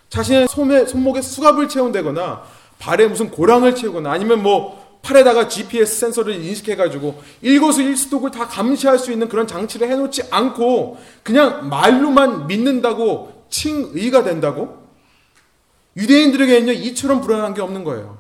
자신의 0.09 0.47
손에, 0.47 0.85
손목에 0.85 1.21
수갑을 1.21 1.67
채운다거나 1.67 2.43
발에 2.79 3.07
무슨 3.07 3.29
고랑을 3.29 3.75
채우거나 3.75 4.11
아니면 4.11 4.41
뭐 4.41 4.81
팔에다가 5.01 5.49
GPS 5.49 5.99
센서를 5.99 6.35
인식해가지고 6.35 7.21
일거수일투족을 7.41 8.31
다 8.31 8.47
감시할 8.47 8.97
수 8.97 9.11
있는 9.11 9.27
그런 9.27 9.47
장치를 9.47 9.89
해놓지 9.89 10.23
않고 10.31 10.97
그냥 11.23 11.67
말로만 11.69 12.47
믿는다고 12.47 13.45
칭의가 13.49 14.23
된다고? 14.23 14.81
유대인들에게는요 15.97 16.71
이처럼 16.71 17.21
불안한 17.21 17.53
게 17.53 17.61
없는 17.61 17.83
거예요. 17.83 18.17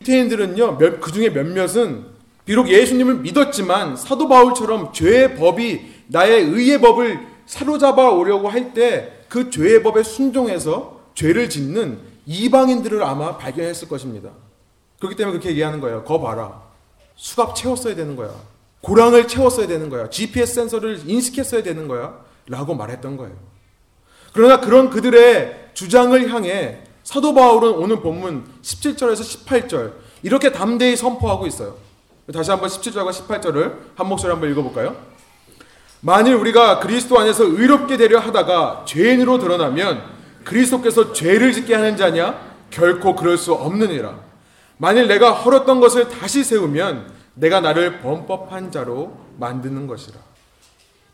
유대인들은요 0.00 0.78
그 1.00 1.12
중에 1.12 1.30
몇몇은 1.30 2.06
비록 2.44 2.68
예수님을 2.68 3.16
믿었지만 3.16 3.96
사도 3.96 4.28
바울처럼 4.28 4.92
죄의 4.92 5.36
법이 5.36 5.80
나의 6.08 6.42
의의 6.42 6.80
법을 6.80 7.29
사로잡아 7.50 8.10
오려고 8.10 8.48
할 8.48 8.72
때 8.72 9.20
그 9.28 9.50
죄의 9.50 9.82
법에 9.82 10.02
순종해서 10.02 11.00
죄를 11.14 11.48
짓는 11.48 11.98
이방인들을 12.26 13.02
아마 13.02 13.36
발견했을 13.38 13.88
것입니다. 13.88 14.30
그렇기 14.98 15.16
때문에 15.16 15.32
그렇게 15.32 15.50
얘기하는 15.50 15.80
거예요. 15.80 16.04
거 16.04 16.20
봐라. 16.20 16.62
수갑 17.16 17.54
채웠어야 17.56 17.94
되는 17.94 18.16
거야. 18.16 18.30
고랑을 18.82 19.28
채웠어야 19.28 19.66
되는 19.66 19.88
거야. 19.88 20.08
GPS 20.10 20.54
센서를 20.54 21.00
인식했어야 21.06 21.62
되는 21.62 21.86
거야. 21.88 22.24
라고 22.46 22.74
말했던 22.74 23.16
거예요. 23.16 23.34
그러나 24.32 24.60
그런 24.60 24.90
그들의 24.90 25.70
주장을 25.74 26.30
향해 26.32 26.82
사도 27.04 27.34
바울은 27.34 27.70
오늘 27.70 28.00
본문 28.00 28.46
17절에서 28.62 29.46
18절 29.46 29.92
이렇게 30.22 30.52
담대히 30.52 30.96
선포하고 30.96 31.46
있어요. 31.46 31.76
다시 32.32 32.50
한번 32.50 32.68
17절과 32.68 33.10
18절을 33.10 33.74
한 33.96 34.08
목소리 34.08 34.30
한번 34.30 34.50
읽어볼까요? 34.50 34.96
만일 36.02 36.34
우리가 36.34 36.80
그리스도 36.80 37.18
안에서 37.18 37.44
의롭게 37.44 37.96
되려 37.96 38.18
하다가 38.18 38.84
죄인으로 38.86 39.38
드러나면 39.38 40.02
그리스도께서 40.44 41.12
죄를 41.12 41.52
짓게 41.52 41.74
하는 41.74 41.96
자냐? 41.96 42.50
결코 42.70 43.14
그럴 43.14 43.36
수 43.36 43.52
없느니라. 43.52 44.18
만일 44.78 45.08
내가 45.08 45.32
헐었던 45.32 45.80
것을 45.80 46.08
다시 46.08 46.42
세우면 46.42 47.12
내가 47.34 47.60
나를 47.60 48.00
범법한 48.00 48.72
자로 48.72 49.18
만드는 49.38 49.86
것이라. 49.86 50.16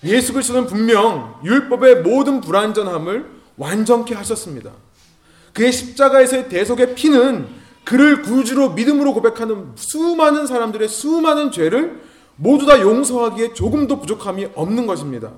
예수 0.04 0.32
그리스도는 0.32 0.66
분명 0.66 1.40
율법의 1.44 2.02
모든 2.02 2.40
불완전함을 2.40 3.26
완전케 3.56 4.14
하셨습니다. 4.14 4.70
그의 5.52 5.72
십자가에서의 5.72 6.48
대속의 6.48 6.94
피는 6.94 7.48
그를 7.84 8.22
구주로 8.22 8.70
믿음으로 8.70 9.14
고백하는 9.14 9.72
수많은 9.74 10.46
사람들의 10.46 10.88
수많은 10.88 11.50
죄를 11.50 12.02
모두 12.36 12.66
다 12.66 12.80
용서하기에 12.80 13.54
조금도 13.54 14.00
부족함이 14.00 14.48
없는 14.54 14.86
것입니다. 14.86 15.32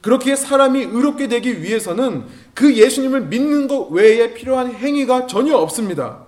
그렇게 0.00 0.36
사람이 0.36 0.82
의롭게 0.82 1.26
되기 1.28 1.62
위해서는 1.62 2.26
그 2.54 2.74
예수님을 2.74 3.22
믿는 3.22 3.66
것 3.66 3.88
외에 3.90 4.34
필요한 4.34 4.72
행위가 4.72 5.26
전혀 5.26 5.56
없습니다. 5.56 6.26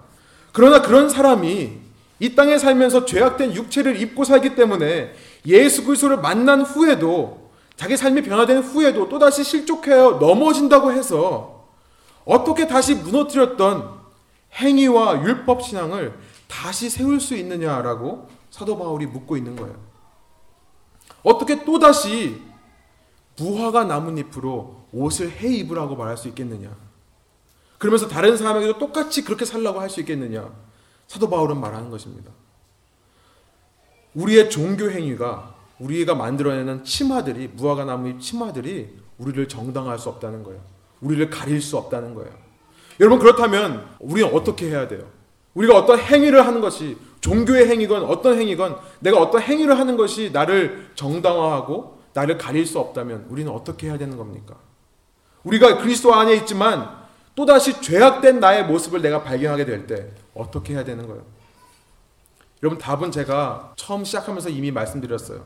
그러나 0.52 0.82
그런 0.82 1.08
사람이 1.08 1.72
이 2.20 2.34
땅에 2.34 2.58
살면서 2.58 3.04
죄악된 3.04 3.54
육체를 3.54 4.00
입고 4.00 4.24
살기 4.24 4.56
때문에 4.56 5.12
예수 5.46 5.84
그리스도를 5.84 6.16
만난 6.16 6.62
후에도 6.62 7.50
자기 7.76 7.96
삶이 7.96 8.22
변화된 8.22 8.58
후에도 8.58 9.08
또다시 9.08 9.44
실족하여 9.44 10.18
넘어진다고 10.20 10.90
해서 10.90 11.68
어떻게 12.24 12.66
다시 12.66 12.96
무너뜨렸던 12.96 13.88
행위와 14.54 15.22
율법 15.22 15.62
신앙을 15.62 16.12
다시 16.48 16.90
세울 16.90 17.20
수 17.20 17.36
있느냐라고 17.36 18.28
사도 18.50 18.76
바울이 18.76 19.06
묻고 19.06 19.36
있는 19.36 19.54
거예요. 19.54 19.87
어떻게 21.28 21.64
또다시 21.64 22.40
무화과 23.36 23.84
나뭇잎으로 23.84 24.86
옷을 24.92 25.30
해 25.30 25.48
입으라고 25.48 25.94
말할 25.94 26.16
수 26.16 26.28
있겠느냐? 26.28 26.74
그러면서 27.76 28.08
다른 28.08 28.36
사람에게도 28.36 28.78
똑같이 28.78 29.22
그렇게 29.24 29.44
살라고 29.44 29.80
할 29.80 29.90
수 29.90 30.00
있겠느냐? 30.00 30.50
사도 31.06 31.28
바울은 31.28 31.60
말하는 31.60 31.90
것입니다. 31.90 32.30
우리의 34.14 34.50
종교 34.50 34.90
행위가 34.90 35.54
우리가 35.78 36.14
만들어내는 36.14 36.84
치마들이 36.84 37.48
무화과 37.54 37.84
나무잎 37.84 38.20
치마들이 38.20 38.98
우리를 39.18 39.46
정당할 39.48 39.98
수 39.98 40.08
없다는 40.08 40.42
거예요. 40.42 40.60
우리를 41.00 41.30
가릴 41.30 41.60
수 41.60 41.76
없다는 41.76 42.14
거예요. 42.14 42.32
여러분 43.00 43.18
그렇다면 43.18 43.86
우리는 44.00 44.34
어떻게 44.34 44.70
해야 44.70 44.88
돼요? 44.88 45.06
우리가 45.54 45.76
어떤 45.76 45.98
행위를 45.98 46.46
하는 46.46 46.60
것이 46.60 46.96
종교의 47.20 47.68
행위건 47.68 48.04
어떤 48.04 48.38
행위건 48.38 48.76
내가 49.00 49.20
어떤 49.20 49.40
행위를 49.42 49.78
하는 49.78 49.96
것이 49.96 50.30
나를 50.32 50.90
정당화하고 50.94 51.98
나를 52.14 52.38
가릴 52.38 52.66
수 52.66 52.78
없다면 52.78 53.26
우리는 53.28 53.50
어떻게 53.52 53.88
해야 53.88 53.98
되는 53.98 54.16
겁니까? 54.16 54.56
우리가 55.44 55.78
그리스도 55.78 56.14
안에 56.14 56.34
있지만 56.36 56.96
또다시 57.34 57.80
죄악된 57.80 58.40
나의 58.40 58.66
모습을 58.66 59.00
내가 59.00 59.22
발견하게 59.22 59.64
될 59.64 59.86
때 59.86 60.10
어떻게 60.34 60.74
해야 60.74 60.84
되는 60.84 61.06
거예요? 61.06 61.24
여러분 62.62 62.78
답은 62.78 63.12
제가 63.12 63.74
처음 63.76 64.04
시작하면서 64.04 64.48
이미 64.48 64.72
말씀드렸어요. 64.72 65.44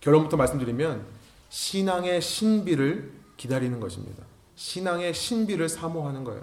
결론부터 0.00 0.36
말씀드리면 0.36 1.04
신앙의 1.50 2.22
신비를 2.22 3.12
기다리는 3.36 3.78
것입니다. 3.80 4.22
신앙의 4.56 5.12
신비를 5.14 5.68
사모하는 5.68 6.24
거예요. 6.24 6.42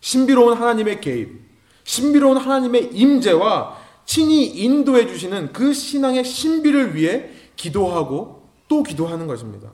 신비로운 0.00 0.56
하나님의 0.56 1.00
개입, 1.00 1.40
신비로운 1.84 2.36
하나님의 2.36 2.90
임재와 2.92 3.78
친히 4.04 4.46
인도해 4.46 5.06
주시는 5.06 5.52
그 5.52 5.72
신앙의 5.72 6.24
신비를 6.24 6.94
위해 6.94 7.30
기도하고 7.56 8.48
또 8.68 8.82
기도하는 8.82 9.26
것입니다. 9.26 9.70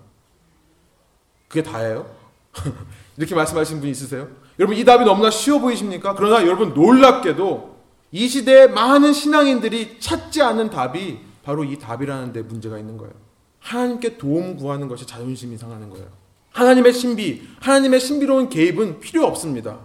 그게 1.49 1.63
다예요? 1.63 2.11
이렇게 3.17 3.35
말씀하신 3.35 3.81
분 3.81 3.89
있으세요? 3.89 4.29
여러분 4.59 4.77
이 4.77 4.85
답이 4.85 5.05
너무나 5.05 5.31
쉬워 5.31 5.59
보이십니까? 5.59 6.15
그러나 6.15 6.43
여러분 6.43 6.75
놀랍게도 6.75 7.77
이 8.13 8.29
시대의 8.29 8.71
많은 8.71 9.13
신앙인들이 9.13 9.99
찾지 10.01 10.43
않는 10.43 10.71
답이 10.71 11.19
바로 11.45 11.65
이 11.65 11.79
답이라는 11.79 12.33
데 12.33 12.43
문제가 12.43 12.79
있는 12.79 12.97
거예요. 12.97 13.13
하나님께 13.61 14.17
도움 14.17 14.57
구하는 14.57 14.89
것이 14.89 15.07
자존심이 15.07 15.57
상하는 15.57 15.91
거예요. 15.91 16.07
하나님의 16.53 16.93
신비, 16.93 17.43
하나님의 17.61 18.01
신비로운 18.01 18.49
개입은 18.49 19.01
필요 19.01 19.25
없습니다. 19.27 19.79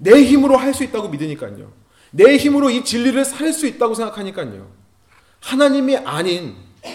내 0.00 0.22
힘으로 0.24 0.56
할 0.56 0.74
수 0.74 0.82
있다고 0.82 1.08
믿으니까요. 1.08 1.72
내 2.10 2.36
힘으로 2.36 2.70
이 2.70 2.84
진리를 2.84 3.24
살 3.24 3.52
수 3.52 3.66
있다고 3.66 3.94
생각하니까요. 3.94 4.66
하나님이 5.40 5.98
아닌, 5.98 6.54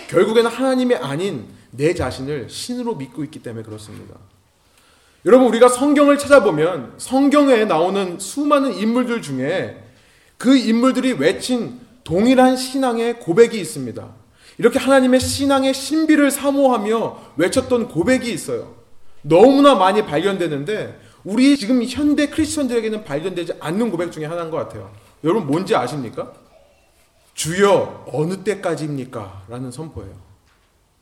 결국에는 0.09 0.49
하나님이 0.49 0.95
아닌 0.95 1.47
내 1.71 1.93
자신을 1.93 2.49
신으로 2.49 2.95
믿고 2.95 3.23
있기 3.23 3.41
때문에 3.41 3.63
그렇습니다. 3.63 4.15
여러분, 5.25 5.47
우리가 5.47 5.69
성경을 5.69 6.17
찾아보면 6.17 6.95
성경에 6.97 7.65
나오는 7.65 8.19
수많은 8.19 8.73
인물들 8.73 9.21
중에 9.21 9.83
그 10.37 10.55
인물들이 10.55 11.13
외친 11.13 11.79
동일한 12.03 12.57
신앙의 12.57 13.19
고백이 13.19 13.59
있습니다. 13.59 14.07
이렇게 14.57 14.79
하나님의 14.79 15.19
신앙의 15.19 15.73
신비를 15.73 16.31
사모하며 16.31 17.33
외쳤던 17.37 17.87
고백이 17.89 18.31
있어요. 18.31 18.75
너무나 19.21 19.75
많이 19.75 20.05
발견되는데 20.05 20.99
우리 21.25 21.57
지금 21.57 21.83
현대 21.83 22.27
크리스천들에게는 22.27 23.03
발견되지 23.03 23.55
않는 23.59 23.89
고백 23.89 24.11
중에 24.11 24.25
하나인 24.25 24.51
것 24.51 24.57
같아요. 24.57 24.93
여러분 25.23 25.47
뭔지 25.47 25.75
아십니까? 25.75 26.31
주여 27.33 28.05
어느 28.13 28.43
때까지입니까? 28.43 29.45
라는 29.49 29.71
선포예요. 29.71 30.15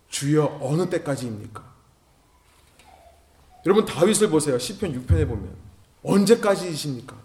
주여 0.09 0.59
어느 0.61 0.89
때까지입니까? 0.89 1.61
여러분 3.65 3.85
다윗을 3.85 4.29
보세요. 4.29 4.57
시편 4.57 5.05
6편에 5.05 5.27
보면 5.27 5.49
언제까지이십니까? 6.03 7.15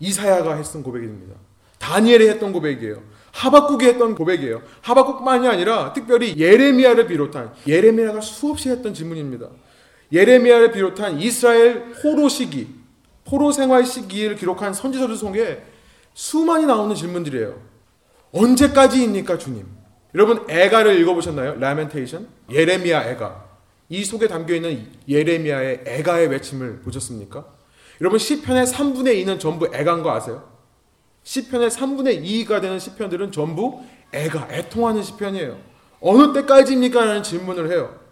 이사야가 0.00 0.56
했던 0.56 0.82
고백입니다. 0.82 1.34
다니엘이 1.78 2.28
했던 2.28 2.52
고백이에요. 2.52 3.02
하박국이 3.32 3.84
했던 3.84 4.14
고백이에요. 4.14 4.62
하박국만이 4.80 5.46
아니라 5.46 5.92
특별히 5.92 6.36
예레미야를 6.38 7.06
비롯한 7.06 7.52
예레미야가 7.66 8.22
수없이 8.22 8.70
했던 8.70 8.94
질문입니다. 8.94 9.48
예레미야를 10.12 10.72
비롯한 10.72 11.20
이스라엘 11.20 11.92
포로 11.92 12.28
시기, 12.28 12.68
포로 13.24 13.52
생활 13.52 13.84
시기를 13.84 14.36
기록한 14.36 14.72
선지서들 14.72 15.16
속에 15.16 15.62
수많이 16.14 16.66
나오는 16.66 16.94
질문들이에요. 16.94 17.60
언제까지입니까, 18.32 19.38
주님? 19.38 19.66
여러분 20.14 20.44
애가를 20.48 20.98
읽어보셨나요? 21.00 21.56
라멘테이션? 21.58 22.28
예레미야 22.50 23.10
애가. 23.10 23.44
이 23.88 24.04
속에 24.04 24.28
담겨 24.28 24.54
있는 24.54 24.86
예레미야의 25.08 25.84
애가의 25.86 26.28
외침을 26.28 26.80
보셨습니까? 26.80 27.46
여러분 28.00 28.18
시편의 28.18 28.66
3분의 28.66 29.24
2는 29.24 29.38
전부 29.40 29.66
애가인 29.72 30.02
거 30.02 30.12
아세요? 30.12 30.48
시편의 31.22 31.70
3분의 31.70 32.22
2가 32.22 32.60
되는 32.60 32.78
시편들은 32.78 33.32
전부 33.32 33.82
애가 34.12 34.48
애통하는 34.50 35.02
시편이에요. 35.02 35.58
어느 36.00 36.32
때까지입니까? 36.32 37.04
라는 37.04 37.22
질문을 37.22 37.70
해요. 37.70 38.05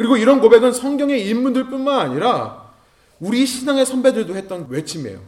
그리고 0.00 0.16
이런 0.16 0.40
고백은 0.40 0.72
성경의 0.72 1.28
인물들뿐만 1.28 2.00
아니라 2.00 2.70
우리 3.18 3.44
신앙의 3.44 3.84
선배들도 3.84 4.34
했던 4.34 4.66
외침이에요. 4.70 5.20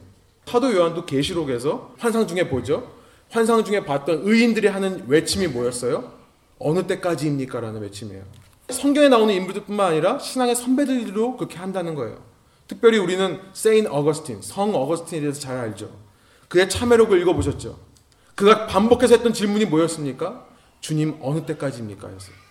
사도 0.47 0.73
요한도 0.73 1.05
계시록에서 1.05 1.93
환상 1.99 2.25
중에 2.25 2.49
보죠. 2.49 2.91
환상 3.29 3.63
중에 3.63 3.85
봤던 3.85 4.21
의인들이 4.23 4.69
하는 4.69 5.03
외침이 5.07 5.45
뭐였어요? 5.45 6.11
어느 6.57 6.87
때까지입니까? 6.87 7.59
라는 7.59 7.81
외침이에요. 7.81 8.23
성경에 8.71 9.09
나오는 9.09 9.31
인물들뿐만 9.35 9.91
아니라 9.91 10.17
신앙의 10.17 10.55
선배들도 10.55 11.37
그렇게 11.37 11.59
한다는 11.59 11.93
거예요. 11.93 12.17
특별히 12.67 12.97
우리는 12.97 13.41
세인 13.53 13.85
어거스틴, 13.85 14.41
성 14.41 14.73
어거스틴에 14.73 15.21
대해서 15.21 15.39
잘 15.39 15.55
알죠. 15.55 15.91
그의 16.47 16.67
참회록을 16.67 17.21
읽어보셨죠. 17.21 17.77
그가 18.33 18.65
반복해서 18.65 19.17
했던 19.17 19.33
질문이 19.33 19.65
뭐였습니까? 19.65 20.47
주님 20.81 21.19
어느 21.21 21.45
때까지입니까? 21.45 22.11
였어요. 22.11 22.42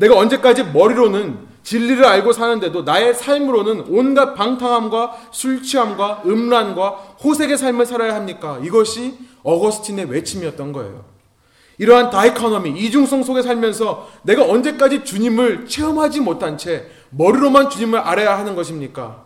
내가 0.00 0.16
언제까지 0.16 0.64
머리로는 0.64 1.50
진리를 1.62 2.02
알고 2.02 2.32
사는데도 2.32 2.82
나의 2.82 3.14
삶으로는 3.14 3.84
온갖 3.90 4.34
방탕함과 4.34 5.18
술 5.30 5.62
취함과 5.62 6.22
음란과 6.24 6.88
호색의 7.22 7.58
삶을 7.58 7.84
살아야 7.84 8.14
합니까? 8.14 8.58
이것이 8.62 9.18
어거스틴의 9.42 10.06
외침이었던 10.06 10.72
거예요. 10.72 11.04
이러한 11.76 12.10
다이커너미, 12.10 12.78
이중성 12.80 13.22
속에 13.22 13.42
살면서 13.42 14.08
내가 14.22 14.44
언제까지 14.44 15.04
주님을 15.04 15.66
체험하지 15.66 16.20
못한 16.20 16.56
채 16.56 16.86
머리로만 17.10 17.68
주님을 17.68 17.98
알아야 17.98 18.38
하는 18.38 18.54
것입니까? 18.54 19.24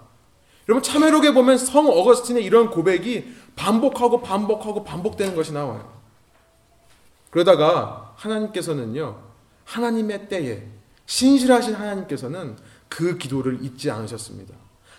여러분 0.68 0.82
참회록에 0.82 1.34
보면 1.34 1.56
성 1.56 1.86
어거스틴의 1.88 2.44
이런 2.44 2.70
고백이 2.70 3.32
반복하고 3.54 4.22
반복하고 4.22 4.82
반복되는 4.82 5.36
것이 5.36 5.52
나와요. 5.52 5.88
그러다가 7.30 8.14
하나님께서는요. 8.16 9.33
하나님의 9.64 10.28
때에 10.28 10.62
신실하신 11.06 11.74
하나님께서는 11.74 12.56
그 12.88 13.18
기도를 13.18 13.58
잊지 13.62 13.90
않으셨습니다. 13.90 14.54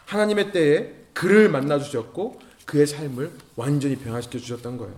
하나님의 0.05 0.51
때에 0.51 0.93
그를 1.13 1.49
만나 1.49 1.79
주셨고 1.79 2.39
그의 2.65 2.87
삶을 2.87 3.31
완전히 3.55 3.95
변화시켜 3.95 4.37
주셨던 4.39 4.77
거예요. 4.77 4.95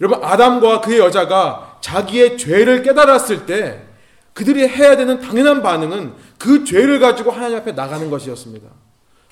여러분 0.00 0.22
아담과 0.22 0.80
그의 0.80 0.98
여자가 0.98 1.78
자기의 1.80 2.38
죄를 2.38 2.82
깨달았을 2.82 3.46
때 3.46 3.84
그들이 4.32 4.66
해야 4.66 4.96
되는 4.96 5.20
당연한 5.20 5.62
반응은 5.62 6.14
그 6.38 6.64
죄를 6.64 6.98
가지고 7.00 7.30
하나님 7.30 7.58
앞에 7.58 7.72
나가는 7.72 8.08
것이었습니다. 8.10 8.68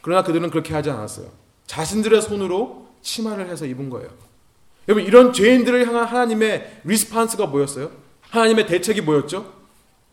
그러나 0.02 0.22
그들은 0.22 0.50
그렇게 0.50 0.74
하지 0.74 0.90
않았어요. 0.90 1.28
자신들의 1.66 2.20
손으로 2.22 2.88
치마를 3.02 3.48
해서 3.48 3.64
입은 3.64 3.90
거예요. 3.90 4.08
여러분 4.88 5.04
이런 5.04 5.32
죄인들을 5.32 5.86
향한 5.86 6.04
하나님의 6.04 6.80
리스판스가 6.84 7.46
뭐였어요? 7.46 7.90
하나님의 8.30 8.66
대책이 8.66 9.02
뭐였죠? 9.02 9.52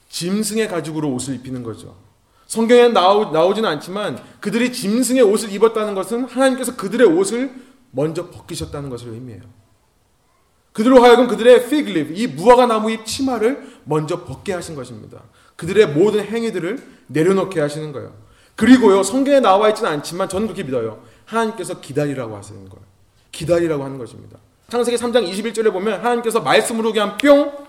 짐승의 0.09 0.67
가죽으로 0.67 1.11
옷을 1.13 1.35
입히는 1.35 1.63
거죠. 1.63 1.95
성경에 2.47 2.87
나오, 2.87 3.31
나오지는 3.31 3.69
않지만 3.69 4.23
그들이 4.39 4.71
짐승의 4.71 5.21
옷을 5.21 5.51
입었다는 5.51 5.95
것은 5.95 6.25
하나님께서 6.25 6.75
그들의 6.75 7.07
옷을 7.07 7.53
먼저 7.91 8.29
벗기셨다는 8.29 8.89
것을 8.89 9.09
의미해요. 9.09 9.41
그들로 10.71 11.03
하여금 11.03 11.27
그들의 11.27 11.55
fig 11.55 12.13
이 12.15 12.27
무화과 12.27 12.67
나무 12.67 12.91
잎 12.91 13.05
치마를 13.05 13.81
먼저 13.83 14.23
벗게 14.23 14.53
하신 14.53 14.75
것입니다. 14.75 15.23
그들의 15.55 15.87
모든 15.87 16.23
행위들을 16.23 16.87
내려놓게 17.07 17.59
하시는 17.59 17.91
거예요. 17.91 18.13
그리고요, 18.55 19.03
성경에 19.03 19.39
나와 19.39 19.69
있지는 19.69 19.89
않지만 19.91 20.29
저는 20.29 20.47
그렇게 20.47 20.63
믿어요. 20.63 21.03
하나님께서 21.25 21.79
기다리라고 21.81 22.35
하시는 22.35 22.69
거예요. 22.69 22.85
기다리라고 23.31 23.83
하는 23.83 23.97
것입니다. 23.97 24.37
창세기 24.69 24.97
3장 24.97 25.27
21절에 25.29 25.71
보면 25.71 25.99
하나님께서 25.99 26.41
말씀으로 26.41 26.91
그냥 26.91 27.17
뿅 27.17 27.66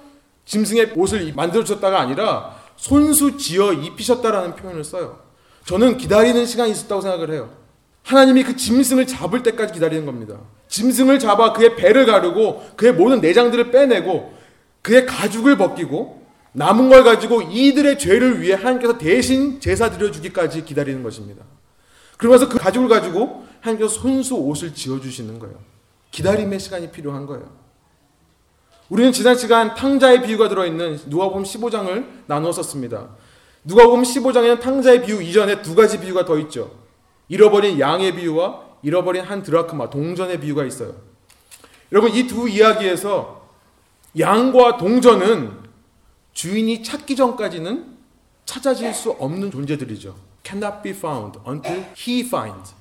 짐승의 0.49 0.93
옷을 0.97 1.33
만들어 1.35 1.63
주셨다가 1.63 2.01
아니라 2.01 2.57
손수 2.77 3.37
지어 3.37 3.73
입히셨다라는 3.73 4.57
표현을 4.57 4.83
써요. 4.83 5.21
저는 5.67 5.99
기다리는 5.99 6.47
시간이 6.47 6.73
있었다고 6.73 7.03
생각을 7.03 7.33
해요. 7.33 7.51
하나님이 8.03 8.45
그 8.45 8.57
짐승을 8.57 9.07
잡을 9.07 9.43
때까지 9.43 9.75
기다리는 9.75 10.07
겁니다. 10.07 10.39
짐승을 10.69 11.19
잡아 11.19 11.53
그의 11.53 11.77
배를 11.77 12.07
가르고 12.07 12.67
그의 12.77 12.95
모든 12.95 13.21
내장들을 13.21 13.71
빼내고 13.71 14.33
그의 14.81 15.05
가죽을 15.05 15.59
벗기고 15.59 16.27
남은 16.53 16.89
걸 16.89 17.05
가지고 17.05 17.43
이들의 17.43 17.99
죄를 17.99 18.41
위해 18.41 18.55
하나님께서 18.55 18.97
대신 18.97 19.61
제사 19.61 19.91
드려주기까지 19.91 20.65
기다리는 20.65 21.03
것입니다. 21.03 21.45
그러면서 22.17 22.49
그 22.49 22.57
가죽을 22.59 22.89
가지고 22.89 23.47
하나님께서 23.61 24.01
손수 24.01 24.37
옷을 24.37 24.73
지어주시는 24.73 25.39
거예요. 25.41 25.57
기다림의 26.11 26.59
시간이 26.59 26.91
필요한 26.91 27.27
거예요. 27.27 27.58
우리는 28.89 29.13
지난 29.13 29.37
시간 29.37 29.75
탕자의 29.75 30.23
비유가 30.23 30.49
들어있는 30.49 31.01
누가복음 31.07 31.43
15장을 31.43 32.07
나누었었습니다. 32.27 33.09
누가복음 33.65 34.03
15장에는 34.03 34.61
탕자의 34.61 35.05
비유 35.05 35.23
이전에 35.23 35.61
두 35.61 35.75
가지 35.75 36.01
비유가 36.01 36.25
더 36.25 36.39
있죠. 36.39 36.71
잃어버린 37.29 37.79
양의 37.79 38.15
비유와 38.17 38.63
잃어버린 38.83 39.23
한 39.25 39.43
드라크마 39.43 39.91
동전의 39.91 40.41
비유가 40.41 40.65
있어요. 40.65 40.95
여러분 41.93 42.13
이 42.15 42.27
두 42.27 42.49
이야기에서 42.49 43.47
양과 44.19 44.79
동전은 44.79 45.53
주인이 46.33 46.83
찾기 46.83 47.17
전까지는 47.17 47.99
찾아질 48.47 48.95
수 48.95 49.11
없는 49.11 49.51
존재들이죠. 49.51 50.15
cannot 50.45 50.83
be 50.83 50.93
found 50.93 51.39
until 51.47 51.85
he 51.99 52.21
finds. 52.21 52.75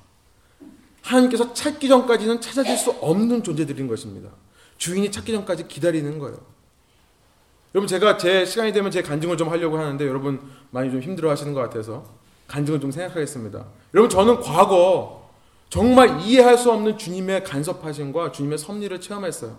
하나님께서 1.02 1.52
찾기 1.52 1.88
전까지는 1.88 2.40
찾아질 2.40 2.76
수 2.78 2.92
없는 2.92 3.42
존재들인 3.42 3.88
것입니다. 3.88 4.30
주인이 4.78 5.10
찾기 5.10 5.32
전까지 5.32 5.68
기다리는 5.68 6.18
거예요. 6.18 6.38
여러분 7.74 7.86
제가 7.86 8.16
제 8.16 8.44
시간이 8.46 8.72
되면 8.72 8.90
제 8.90 9.02
간증을 9.02 9.36
좀 9.36 9.50
하려고 9.50 9.78
하는데 9.78 10.06
여러분 10.06 10.40
많이 10.70 10.90
좀 10.90 11.00
힘들어 11.00 11.30
하시는 11.30 11.52
것 11.52 11.60
같아서 11.60 12.04
간증을 12.46 12.80
좀 12.80 12.90
생각하겠습니다. 12.90 13.66
여러분 13.94 14.08
저는 14.08 14.40
과거 14.40 15.28
정말 15.68 16.20
이해할 16.22 16.56
수 16.56 16.72
없는 16.72 16.96
주님의 16.96 17.44
간섭하심과 17.44 18.32
주님의 18.32 18.56
섭리를 18.56 18.98
체험했어요. 19.00 19.58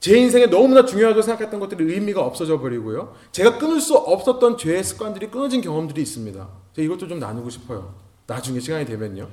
제 0.00 0.16
인생에 0.18 0.46
너무나 0.46 0.84
중요하다고 0.84 1.22
생각했던 1.22 1.60
것들이 1.60 1.92
의미가 1.92 2.22
없어져 2.22 2.58
버리고요. 2.58 3.14
제가 3.30 3.58
끊을 3.58 3.80
수 3.80 3.94
없었던 3.94 4.56
죄의 4.56 4.82
습관들이 4.82 5.30
끊어진 5.30 5.60
경험들이 5.60 6.00
있습니다. 6.02 6.48
제가 6.74 6.84
이것도 6.84 7.06
좀 7.06 7.18
나누고 7.18 7.50
싶어요. 7.50 7.94
나중에 8.26 8.58
시간이 8.58 8.86
되면요. 8.86 9.28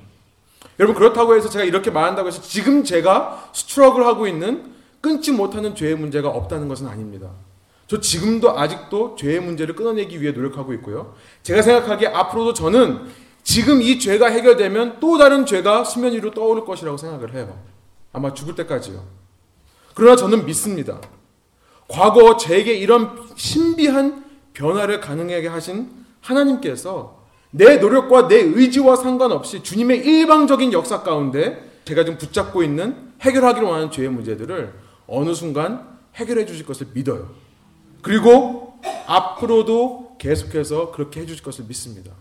여러분 0.79 0.95
그렇다고 0.95 1.35
해서 1.35 1.49
제가 1.49 1.63
이렇게 1.63 1.89
말한다고 1.89 2.27
해서 2.27 2.41
지금 2.41 2.83
제가 2.83 3.49
스트럭을 3.53 4.05
하고 4.05 4.27
있는 4.27 4.78
끊지 5.01 5.31
못하는 5.31 5.75
죄의 5.75 5.95
문제가 5.95 6.29
없다는 6.29 6.67
것은 6.67 6.87
아닙니다. 6.87 7.29
저 7.87 7.99
지금도 7.99 8.57
아직도 8.57 9.15
죄의 9.15 9.39
문제를 9.39 9.75
끊어내기 9.75 10.21
위해 10.21 10.31
노력하고 10.31 10.73
있고요. 10.73 11.15
제가 11.41 11.61
생각하기에 11.61 12.09
앞으로도 12.09 12.53
저는 12.53 13.07
지금 13.43 13.81
이 13.81 13.97
죄가 13.97 14.27
해결되면 14.27 14.97
또 14.99 15.17
다른 15.17 15.45
죄가 15.45 15.83
수면 15.83 16.13
위로 16.13 16.31
떠오를 16.31 16.65
것이라고 16.65 16.97
생각을 16.97 17.33
해요. 17.33 17.57
아마 18.13 18.33
죽을 18.33 18.53
때까지요. 18.55 19.03
그러나 19.95 20.15
저는 20.15 20.45
믿습니다. 20.45 21.01
과거 21.87 22.37
제게 22.37 22.75
이런 22.75 23.17
신비한 23.35 24.23
변화를 24.53 24.99
가능하게 24.99 25.47
하신 25.47 25.89
하나님께서 26.21 27.23
내 27.51 27.77
노력과 27.77 28.27
내 28.27 28.35
의지와 28.35 28.95
상관없이 28.95 29.63
주님의 29.63 30.05
일방적인 30.05 30.71
역사 30.73 31.01
가운데 31.01 31.81
제가 31.85 32.03
지금 32.03 32.19
붙잡고 32.19 32.61
있는 32.61 33.13
해결하기로 33.21 33.73
하는 33.73 33.89
죄의 33.89 34.09
문제들을 34.09 34.73
어느 35.09 35.33
순간 35.33 35.87
해결해 36.15 36.45
주실 36.45 36.65
것을 36.65 36.87
믿어요. 36.93 37.29
그리고 38.01 38.79
앞으로도 39.07 40.15
계속해서 40.19 40.91
그렇게 40.91 41.21
해 41.21 41.25
주실 41.25 41.43
것을 41.43 41.65
믿습니다. 41.65 42.11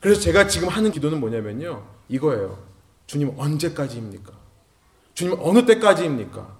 그래서 0.00 0.20
제가 0.20 0.46
지금 0.46 0.68
하는 0.68 0.90
기도는 0.90 1.20
뭐냐면요. 1.20 1.84
이거예요. 2.08 2.58
주님 3.06 3.32
언제까지입니까? 3.36 4.32
주님 5.14 5.36
어느 5.40 5.64
때까지입니까? 5.64 6.56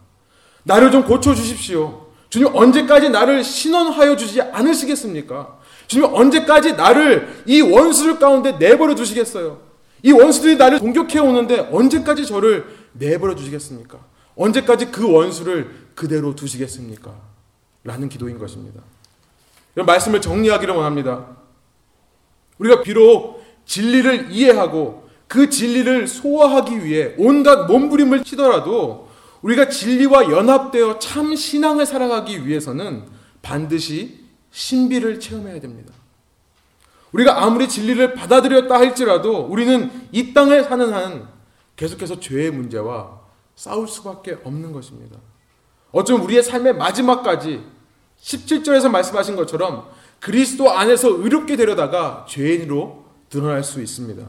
나를 0.64 0.90
좀 0.90 1.04
고쳐 1.04 1.34
주십시오. 1.34 2.07
주님 2.28 2.54
언제까지 2.54 3.11
나를 3.11 3.44
신원하여 3.44 4.16
주지 4.16 4.40
않으시겠습니까? 4.40 5.59
주님 5.86 6.12
언제까지 6.12 6.72
나를 6.72 7.42
이 7.46 7.61
원수들 7.61 8.18
가운데 8.18 8.52
내버려 8.52 8.94
두시겠어요? 8.94 9.61
이 10.02 10.12
원수들이 10.12 10.57
나를 10.57 10.80
공격해 10.80 11.18
오는데 11.20 11.68
언제까지 11.72 12.26
저를 12.26 12.66
내버려 12.92 13.34
두시겠습니까? 13.34 13.98
언제까지 14.37 14.91
그 14.91 15.11
원수를 15.11 15.89
그대로 15.95 16.34
두시겠습니까? 16.34 17.14
라는 17.84 18.09
기도인 18.09 18.39
것입니다. 18.39 18.82
이런 19.74 19.87
말씀을 19.87 20.20
정리하기를 20.20 20.74
원합니다. 20.74 21.37
우리가 22.59 22.82
비록 22.82 23.45
진리를 23.64 24.30
이해하고 24.30 25.09
그 25.28 25.51
진리를 25.51 26.07
소화하기 26.07 26.84
위해 26.84 27.14
온갖 27.18 27.66
몸부림을 27.66 28.24
치더라도 28.24 29.09
우리가 29.43 29.68
진리와 29.68 30.30
연합되어 30.30 30.99
참 30.99 31.34
신앙을 31.34 31.84
살아가기 31.87 32.47
위해서는 32.47 33.05
반드시 33.43 34.24
신비를 34.51 35.20
체험해야 35.20 35.61
됩니다. 35.61 35.93
우리가 37.12 37.43
아무리 37.43 37.68
진리를 37.68 38.14
받아들였다 38.14 38.74
할지라도 38.74 39.41
우리는 39.41 39.91
이 40.12 40.32
땅에 40.32 40.62
사는 40.62 40.93
한 40.93 41.28
계속해서 41.76 42.20
죄의 42.20 42.51
문제와 42.51 43.20
싸울 43.57 43.88
수밖에 43.88 44.36
없는 44.44 44.72
것입니다. 44.72 45.16
어쩌면 45.90 46.22
우리의 46.22 46.42
삶의 46.42 46.76
마지막까지 46.76 47.64
17절에서 48.20 48.90
말씀하신 48.90 49.34
것처럼 49.34 49.88
그리스도 50.20 50.70
안에서 50.70 51.09
의롭게 51.09 51.57
되려다가 51.57 52.26
죄인으로 52.28 53.04
드러날 53.30 53.64
수 53.64 53.82
있습니다. 53.82 54.22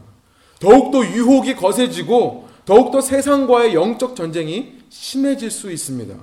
더욱더 0.60 1.04
유혹이 1.04 1.56
거세지고 1.56 2.48
더욱더 2.64 3.00
세상과의 3.00 3.74
영적 3.74 4.16
전쟁이 4.16 4.78
심해질 4.88 5.50
수 5.50 5.70
있습니다. 5.70 6.14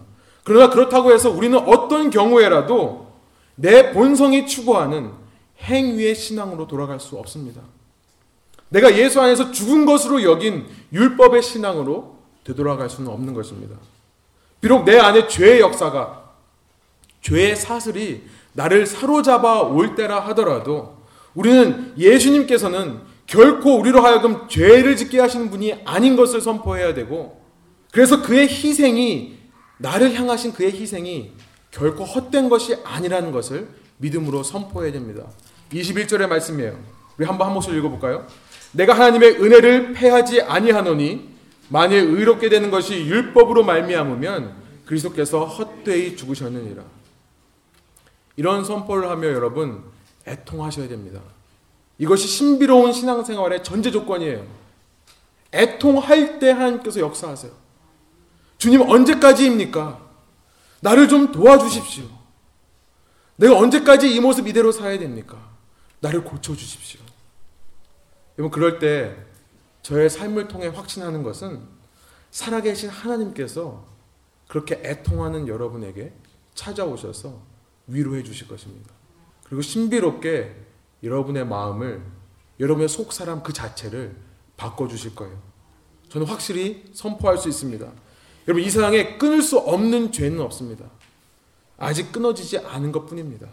그러나 0.43 0.70
그렇다고 0.70 1.12
해서 1.12 1.30
우리는 1.30 1.58
어떤 1.58 2.10
경우에라도 2.10 3.14
내 3.56 3.91
본성이 3.91 4.45
추구하는 4.45 5.12
행위의 5.62 6.16
신앙으로 6.16 6.68
돌아갈 6.68 6.99
수 6.99 7.18
없습니다. 7.18 7.62
내가 8.70 8.97
예수 8.97 9.22
안에서 9.22 9.51
죽은 9.51 9.86
것으로 9.86 10.24
여긴 10.24 10.66
율법의 10.91 11.41
신앙으로 11.41 12.14
되돌아갈 12.46 12.89
수는 12.89 13.12
없는 13.12 13.34
것입니다. 13.34 13.76
비록 14.62 14.86
내 14.86 14.98
안에 14.98 15.28
죄의 15.28 15.60
역사가 15.60 16.24
죄의 17.22 17.56
사슬이 17.56 18.24
나를 18.54 18.86
사로잡아 18.86 19.62
올 19.62 19.96
때라 19.96 20.20
하더라도 20.28 20.98
우리는 21.34 21.93
예수님께서는 21.98 23.02
결코 23.28 23.78
우리로 23.80 24.02
하여금 24.02 24.48
죄를 24.48 24.96
짓게 24.96 25.20
하시는 25.20 25.50
분이 25.50 25.82
아닌 25.84 26.16
것을 26.16 26.39
선포해야 26.39 26.93
되고 26.93 27.43
그래서 27.91 28.22
그의 28.22 28.48
희생이 28.48 29.38
나를 29.80 30.14
향하신 30.14 30.54
그의 30.54 30.72
희생이 30.72 31.32
결코 31.72 32.06
헛된 32.06 32.48
것이 32.48 32.78
아니라는 32.84 33.32
것을 33.32 33.68
믿음으로 33.98 34.43
선포해야 34.43 34.91
됩니다. 34.91 35.24
21절의 35.72 36.28
말씀이에요. 36.28 36.80
우리 37.18 37.26
한번 37.26 37.48
한 37.48 37.54
목소리 37.54 37.78
읽어볼까요? 37.80 38.28
내가 38.72 38.93
하나님의 38.93 39.41
은혜를 39.41 39.93
패하지 39.93 40.41
아니하노니 40.41 41.35
만일 41.70 42.03
의롭게 42.03 42.49
되는 42.49 42.70
것이 42.72 43.05
율법으로 43.05 43.63
말미암으면 43.63 44.55
그리스도께서 44.86 45.45
헛되이 45.45 46.16
죽으셨느니라. 46.16 46.84
이런 48.38 48.63
선포를 48.63 49.09
하며 49.09 49.28
여러분 49.30 49.84
애통하셔야 50.28 50.88
됩니다. 50.88 51.22
이것이 51.97 52.28
신비로운 52.28 52.91
신앙생활의 52.93 53.63
전제 53.63 53.91
조건이에요. 53.91 54.45
애통할 55.53 56.39
때 56.39 56.51
하나님께서 56.51 56.99
역사하세요. 56.99 57.51
주님 58.57 58.82
언제까지입니까? 58.82 60.05
나를 60.82 61.07
좀 61.07 61.32
도와주십시오. 61.32 62.05
내가 63.38 63.57
언제까지 63.57 64.13
이 64.13 64.20
모습 64.20 64.47
이대로 64.47 64.72
살아야 64.72 64.99
됩니까? 64.99 65.38
나를 65.99 66.24
고쳐주십시오. 66.24 67.01
여러분, 68.38 68.51
그럴 68.51 68.80
때 68.80 69.16
저의 69.86 70.10
삶을 70.10 70.48
통해 70.48 70.66
확신하는 70.66 71.22
것은 71.22 71.62
살아계신 72.32 72.90
하나님께서 72.90 73.86
그렇게 74.48 74.82
애통하는 74.84 75.48
여러분에게 75.48 76.12
찾아오셔서 76.56 77.40
위로해 77.86 78.24
주실 78.24 78.48
것입니다. 78.48 78.90
그리고 79.44 79.62
신비롭게 79.62 80.56
여러분의 81.04 81.46
마음을, 81.46 82.02
여러분의 82.60 82.90
속 82.90 83.14
사람 83.14 83.44
그 83.44 83.54
자체를 83.54 84.16
바꿔주실 84.58 85.14
거예요. 85.14 85.38
저는 86.10 86.26
확실히 86.26 86.86
선포할 86.96 87.38
수 87.38 87.48
있습니다. 87.48 87.86
여러분, 88.48 88.64
이 88.64 88.70
세상에 88.72 89.20
끊을 89.20 89.44
수 89.44 89.60
없는 89.60 90.12
죄는 90.12 90.40
없습니다. 90.40 90.86
아직 91.78 92.12
끊어지지 92.12 92.58
않은 92.58 92.92
것 92.92 93.06
뿐입니다. 93.06 93.48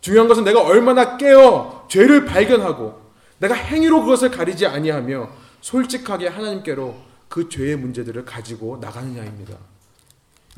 중요한 0.00 0.26
것은 0.26 0.42
내가 0.42 0.60
얼마나 0.60 1.16
깨어 1.16 1.86
죄를 1.88 2.24
발견하고 2.24 3.00
내가 3.38 3.54
행위로 3.54 4.00
그것을 4.00 4.32
가리지 4.32 4.66
아니하며 4.66 5.41
솔직하게 5.62 6.28
하나님께로 6.28 6.94
그 7.28 7.48
죄의 7.48 7.76
문제들을 7.76 8.24
가지고 8.26 8.76
나가느냐입니다. 8.80 9.56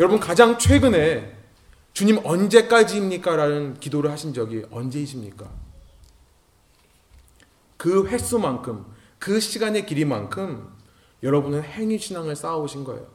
여러분 0.01 0.19
가장 0.19 0.59
최근에 0.59 1.37
주님 1.93 2.19
언제까지입니까? 2.25 3.37
라는 3.37 3.79
기도를 3.79 4.11
하신 4.11 4.35
적이 4.35 4.65
언제이십니까? 4.73 5.49
그 7.77 8.09
횟수만큼 8.09 8.85
그 9.21 9.39
시간의 9.39 9.87
길이만큼 9.87 10.69
여러분은 11.23 11.63
행위 11.63 11.99
신앙을 11.99 12.35
쌓아오신 12.35 12.83
거예요. 12.83 13.07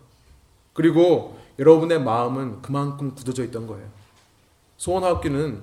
그리고 0.74 1.38
여러분의 1.58 2.02
마음은 2.02 2.62
그만큼 2.62 3.14
굳어져 3.14 3.44
있던 3.44 3.68
거예요. 3.68 3.86
소원하옵기는 4.78 5.62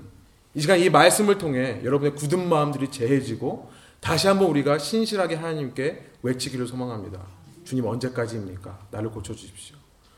이 0.55 0.61
시간 0.61 0.79
이 0.79 0.91
말씀을 0.91 1.39
통해 1.39 1.81
여러분의 1.85 2.14
굳은 2.14 2.49
마음들이 2.49 2.91
재해지고 2.91 3.70
다시 4.01 4.26
한번 4.26 4.49
우리가 4.49 4.78
신실하게 4.78 5.36
하나님께 5.36 6.12
외치기를 6.22 6.66
소망합니다. 6.66 7.20
주님 7.64 7.86
언제까지입니까? 7.86 8.86
나를 8.90 9.11
고쳐주십시오. 9.11 9.76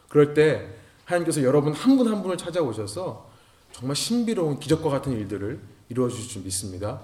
그럴 0.08 0.34
때 0.34 0.68
하나님께서 1.04 1.42
여러분 1.42 1.72
한 1.72 1.96
분한 1.96 2.22
분을 2.22 2.36
찾아오셔서 2.36 3.30
정말 3.72 3.96
신비로운 3.96 4.60
기적과 4.60 4.90
같은 4.90 5.12
일들을 5.12 5.60
이루어 5.88 6.08
주실 6.08 6.28
줄 6.28 6.42
믿습니다. 6.42 7.00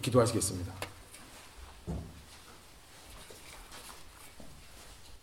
기도하시겠습니다. 0.00 0.72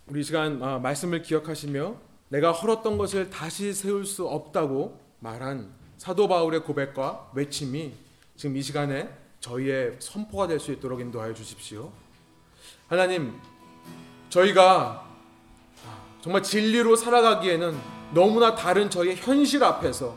우리 0.08 0.24
시간 0.24 0.62
아, 0.62 0.78
말씀을 0.78 1.22
기억하시며 1.22 1.96
내가 2.30 2.52
헐었던 2.52 2.98
것을 2.98 3.30
다시 3.30 3.74
세울 3.74 4.06
수 4.06 4.28
없다고 4.28 5.00
말한 5.20 5.72
사도 5.98 6.28
바울의 6.28 6.64
고백과 6.64 7.32
외침이 7.34 7.94
지금 8.36 8.58
이 8.58 8.62
시간에 8.62 9.10
저희의 9.42 9.96
선포가 10.00 10.48
될 10.48 10.60
수 10.60 10.72
있도록 10.72 11.02
인도하여 11.02 11.34
주십시오. 11.34 11.92
하나님, 12.88 13.34
저희가 14.30 15.04
정말 16.22 16.44
진리로 16.44 16.96
살아가기에는 16.96 17.76
너무나 18.14 18.54
다른 18.56 18.90
저희의 18.90 19.16
현실 19.18 19.64
앞에서 19.64 20.16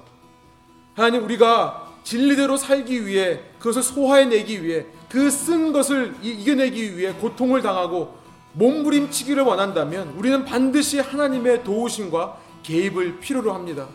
하나님 0.94 1.24
우리가 1.24 1.92
진리대로 2.04 2.56
살기 2.58 3.06
위해 3.06 3.40
그것을 3.58 3.82
소화해내기 3.82 4.62
위해 4.62 4.86
그 5.08 5.30
쓴 5.30 5.72
것을 5.72 6.14
이겨내기 6.22 6.98
위해 6.98 7.12
고통을 7.14 7.62
당하고 7.62 8.18
몸부림치기를 8.52 9.42
원한다면 9.42 10.08
우리는 10.10 10.44
반드시 10.44 10.98
하나님의 11.00 11.64
도우심과 11.64 12.38
개입을 12.62 13.20
필요로 13.20 13.52
합니다. 13.54 13.88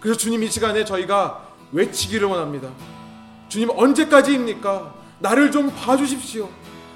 그래서 0.00 0.18
주님 0.18 0.42
이 0.42 0.48
시간에 0.48 0.84
저희가 0.84 1.48
외치기를 1.72 2.28
원합니다. 2.28 2.70
주님 3.54 3.70
언제까지입니까? 3.70 4.92
나를 5.20 5.52
좀 5.52 5.70
봐주십시오. 5.70 6.50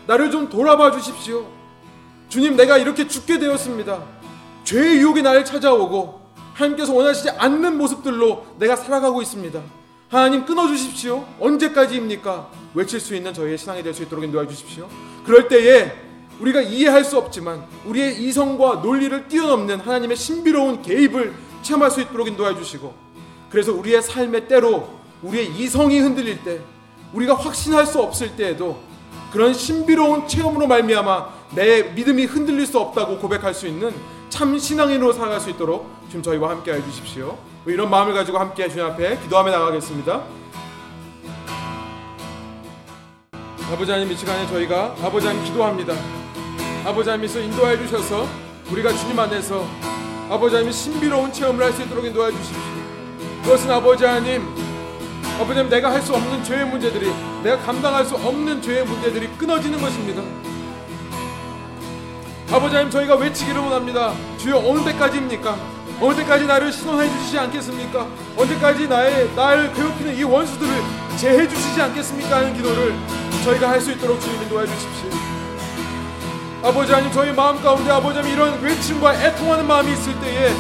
나를 0.09 0.32
좀 0.32 0.48
돌아봐 0.48 0.90
주십시오. 0.90 1.46
주님 2.28 2.56
내가 2.56 2.76
이렇게 2.78 3.06
죽게 3.06 3.38
되었습니다. 3.38 4.02
죄의 4.64 4.96
유혹이 4.96 5.22
나를 5.22 5.44
찾아오고 5.44 6.20
하나님께서 6.54 6.92
원하시지 6.92 7.30
않는 7.30 7.78
모습들로 7.78 8.44
내가 8.59 8.74
살아가고 8.74 9.22
있습니다. 9.22 9.62
하나님 10.09 10.44
끊어주십시오. 10.44 11.24
언제까지입니까? 11.38 12.50
외칠 12.74 12.98
수 12.98 13.14
있는 13.14 13.32
저희의 13.32 13.56
신앙이 13.56 13.84
될 13.84 13.94
수 13.94 14.02
있도록 14.02 14.24
인도해 14.24 14.48
주십시오. 14.48 14.88
그럴 15.24 15.46
때에 15.46 15.92
우리가 16.40 16.61
이해할 16.61 17.04
수 17.04 17.18
없지만 17.18 17.64
우리의 17.84 18.20
이성과 18.20 18.82
논리를 18.82 19.28
뛰어넘는 19.28 19.78
하나님의 19.78 20.16
신비로운 20.16 20.82
개입을 20.82 21.36
체험할 21.62 21.92
수 21.92 22.00
있도록 22.00 22.26
인도해 22.26 22.56
주시고 22.56 22.92
그래서 23.48 23.72
우리의 23.72 24.02
삶의 24.02 24.48
때로 24.48 24.97
우리의 25.22 25.54
이성이 25.56 25.98
흔들릴 25.98 26.42
때 26.44 26.60
우리가 27.12 27.34
확신할 27.34 27.86
수 27.86 28.00
없을 28.00 28.36
때에도 28.36 28.78
그런 29.32 29.52
신비로운 29.52 30.26
체험으로 30.28 30.66
말미암아 30.66 31.26
내 31.54 31.82
믿음이 31.82 32.24
흔들릴 32.26 32.66
수 32.66 32.78
없다고 32.78 33.18
고백할 33.18 33.54
수 33.54 33.66
있는 33.66 33.92
참 34.28 34.58
신앙인으로 34.58 35.12
살아갈 35.12 35.40
수 35.40 35.50
있도록 35.50 35.90
지금 36.08 36.22
저희와 36.22 36.50
함께 36.50 36.72
해 36.72 36.82
주십시오. 36.84 37.36
이런 37.66 37.90
마음을 37.90 38.14
가지고 38.14 38.38
함께 38.38 38.68
주님 38.68 38.84
앞에 38.86 39.18
기도하며 39.20 39.50
나가겠습니다. 39.50 40.22
아버지 43.70 43.90
하나님 43.90 44.10
이 44.12 44.16
시간에 44.16 44.46
저희가 44.46 44.94
아버지 45.02 45.26
하나님 45.26 45.44
기도합니다. 45.50 45.94
아버지 46.86 47.10
하나님께서 47.10 47.40
인도해 47.40 47.76
주셔서 47.78 48.26
우리가 48.70 48.92
주님 48.94 49.18
안에서 49.18 49.66
아버지 50.30 50.54
하나님 50.54 50.72
신비로운 50.72 51.32
체험을 51.32 51.64
할 51.64 51.72
수 51.72 51.82
있도록 51.82 52.04
인도해 52.04 52.30
주십시오. 52.32 52.62
그것은 53.42 53.70
아버지 53.70 54.04
하나님 54.04 54.46
아버지 55.39 55.51
하나님 55.59 55.68
내가 55.70 55.93
할 55.93 56.03
수 56.03 56.14
없는 56.14 56.43
죄의 56.43 56.66
문제들이 56.66 57.12
내가 57.43 57.59
감당할 57.59 58.05
수 58.05 58.16
없는 58.16 58.61
죄의 58.61 58.84
문제들이 58.84 59.28
끊어지는 59.39 59.80
것입니다. 59.80 60.22
아버지 62.51 62.74
하나님 62.74 62.91
저희가 62.91 63.14
외치기를 63.16 63.61
원합니다. 63.61 64.14
주여 64.39 64.57
어느 64.59 64.84
때까지입니까? 64.84 65.57
어느 66.01 66.14
때까지 66.16 66.47
나를 66.47 66.72
신원해 66.72 67.09
주시지 67.11 67.39
않겠습니까? 67.39 68.07
언제까지 68.36 68.89
나의 68.89 69.30
나를 69.34 69.72
괴롭히는 69.74 70.16
이 70.16 70.22
원수들을 70.24 70.72
제해 71.18 71.49
주시지 71.49 71.80
않겠습니까? 71.82 72.36
하는 72.36 72.55
기도를 72.55 72.95
저희가 73.45 73.68
할 73.70 73.80
수 73.80 73.93
있도록 73.93 74.20
주님 74.20 74.43
인도해 74.43 74.66
주십시오. 74.66 75.11
아버지 76.62 76.93
하나님 76.93 77.12
저희 77.12 77.32
마음 77.32 77.61
가운데 77.62 77.91
아버지 77.91 78.16
하나님 78.18 78.34
이런 78.36 78.61
외침과 78.62 79.14
애통하는 79.14 79.66
마음이 79.66 79.93
있을 79.93 80.18
때에 80.20 80.51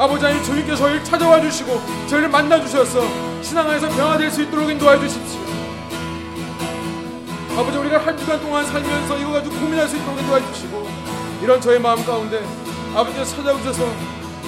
아버지 0.00 0.24
하나님 0.24 0.42
주님께서 0.42 0.76
저희를 0.76 1.04
찾아와 1.04 1.38
주시고 1.42 1.78
저희를 2.08 2.30
만나 2.30 2.58
주셔서 2.58 3.02
신앙 3.42 3.68
안에서 3.68 3.86
변화될 3.90 4.30
수 4.30 4.42
있도록 4.42 4.70
인도해 4.70 4.98
주십시오. 4.98 5.38
아버지 7.54 7.76
우리가 7.76 7.98
한 7.98 8.16
주간 8.16 8.40
동안 8.40 8.64
살면서 8.64 9.18
이거 9.18 9.32
가지고 9.32 9.56
고민할 9.56 9.86
수 9.86 9.98
있도록 9.98 10.18
인도해 10.18 10.40
주시고 10.54 10.88
이런 11.42 11.60
저의 11.60 11.78
마음 11.80 12.02
가운데 12.02 12.42
아버지가 12.94 13.26
찾아오셔서 13.26 13.84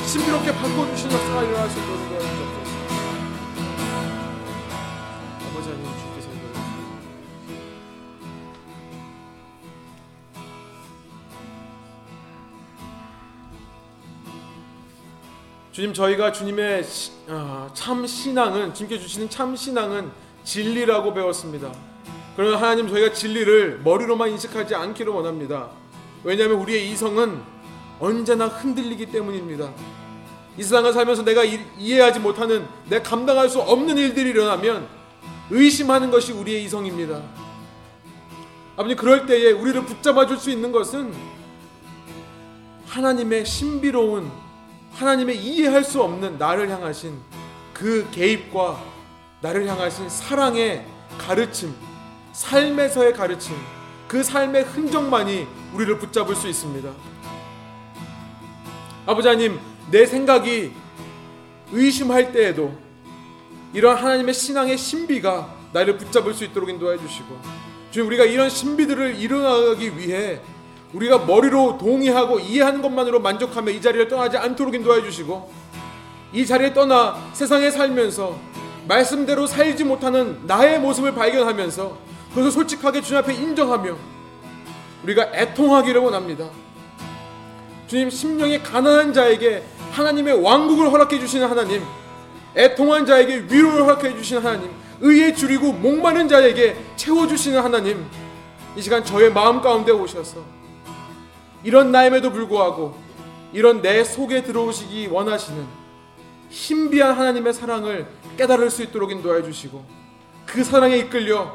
신비롭게 0.07 0.55
바꿔주시는 0.55 1.17
역사가 1.17 1.43
일어날 1.43 1.69
수 1.69 1.79
있도록 1.81 2.01
인도해 2.01 2.21
주옵소서. 2.21 2.52
주님 15.73 15.95
저희가 15.95 16.33
주님의 16.33 16.85
시, 16.85 17.13
아, 17.29 17.69
참 17.73 18.07
신앙은 18.07 18.75
주님께 18.75 18.99
주시는 18.99 19.31
참 19.31 19.57
신앙은 19.57 20.11
진리라고 20.45 21.15
배웠습니다. 21.15 21.73
그러나 22.37 22.59
하나님 22.59 22.89
저희가 22.89 23.15
진리를 23.15 23.81
머리로만 23.83 24.31
인식하지 24.31 24.75
않기를 24.75 25.13
원합니다. 25.13 25.71
왜냐하면 26.25 26.59
우리의 26.59 26.91
이성은 26.91 27.41
언제나 28.01 28.49
흔들리기 28.49 29.07
때문입니다. 29.07 29.73
이 30.59 30.63
세상을 30.63 30.93
살면서 30.93 31.25
내가 31.25 31.43
이, 31.45 31.59
이해하지 31.79 32.21
못하는 32.21 32.67
내 32.91 33.01
감당할 33.01 33.49
수 33.49 33.59
없는 33.61 33.97
일들이 33.97 34.31
일어나면 34.31 34.87
의심하는 35.51 36.11
것이 36.11 36.33
우리의 36.33 36.65
이성입니다. 36.65 37.23
아버님 38.77 38.97
그럴 38.97 39.25
때에 39.25 39.53
우리를 39.53 39.87
붙잡아 39.87 40.27
줄 40.27 40.37
수 40.37 40.51
있는 40.51 40.71
것은 40.71 41.15
하나님의 42.87 43.47
신비로운 43.47 44.31
하나님의 44.95 45.37
이해할 45.39 45.85
수 45.85 46.03
없는 46.03 46.39
나를 46.39 46.71
향하신 46.71 47.19
그 47.73 48.09
개입과 48.11 48.83
나를 49.41 49.67
향하신 49.67 50.09
사랑의 50.09 50.87
가르침, 51.19 51.75
삶에서의 52.33 53.13
가르침, 53.13 53.57
그 54.07 54.23
삶의 54.23 54.65
흔적만이 54.65 55.47
우리를 55.73 55.99
붙잡을 55.99 56.37
수 56.37 56.49
있습니다. 56.49 56.91
아버지 59.07 59.27
하나님, 59.27 59.59
내 59.91 60.07
생각이 60.07 60.73
의심할 61.73 62.33
때에도 62.33 62.77
이런 63.73 63.97
하나님의 63.97 64.35
신앙의 64.35 64.77
신비가 64.77 65.55
나를 65.73 65.97
붙잡을 65.97 66.35
수 66.35 66.45
있도록 66.45 66.69
인도해 66.69 66.99
주시고 66.99 67.41
주님 67.91 68.07
우리가 68.09 68.25
이런 68.25 68.51
신비들을 68.51 69.17
이뤄나가기 69.17 69.97
위해 69.97 70.41
우리가 70.93 71.19
머리로 71.19 71.79
동의하고 71.79 72.39
이해하는 72.41 72.83
것만으로 72.83 73.21
만족하며 73.21 73.71
이 73.71 73.81
자리를 73.81 74.09
떠나지 74.09 74.37
않도록 74.37 74.75
인도해 74.75 75.03
주시고 75.03 75.51
이 76.33 76.47
자리에 76.47 76.73
떠나 76.73 77.17
세상에 77.33 77.71
살면서 77.71 78.39
말씀대로 78.89 79.47
살지 79.47 79.85
못하는 79.85 80.41
나의 80.47 80.81
모습을 80.81 81.15
발견하면서 81.15 81.97
그것을 82.31 82.51
솔직하게 82.51 83.03
주님 83.03 83.23
앞에 83.23 83.35
인정하며 83.35 83.97
우리가 85.05 85.31
애통하기를 85.35 86.01
원합니다. 86.01 86.49
주님 87.87 88.09
심령이 88.11 88.63
가난한 88.63 89.13
자에게 89.13 89.63
하나님의 89.93 90.43
왕국을 90.43 90.91
허락해 90.91 91.19
주시는 91.19 91.47
하나님, 91.49 91.83
애통한 92.57 93.05
자에게 93.05 93.47
위로를 93.51 93.83
허락해 93.83 94.17
주시는 94.17 94.43
하나님, 94.43 94.71
의에 95.01 95.35
줄이고 95.35 95.73
목마른 95.73 96.29
자에게 96.29 96.77
채워 96.97 97.27
주시는 97.27 97.63
하나님, 97.63 98.07
이 98.77 98.81
시간 98.81 99.05
저의 99.05 99.31
마음 99.31 99.61
가운데 99.61 99.93
오셔서 99.93 100.62
이런 101.65 101.93
나임에도 101.93 102.31
불구하고 102.33 102.97
이런 103.53 103.83
내 103.83 104.03
속에 104.05 104.43
들어오시기 104.43 105.09
원하시는 105.09 105.65
신비한 106.51 107.13
하나님의 107.13 107.53
사랑을 107.55 108.07
깨달을 108.37 108.71
수 108.71 108.83
있도록 108.83 109.11
인도해 109.11 109.43
주시고 109.43 109.85
그 110.47 110.65
사랑에 110.65 110.99
이끌려 110.99 111.55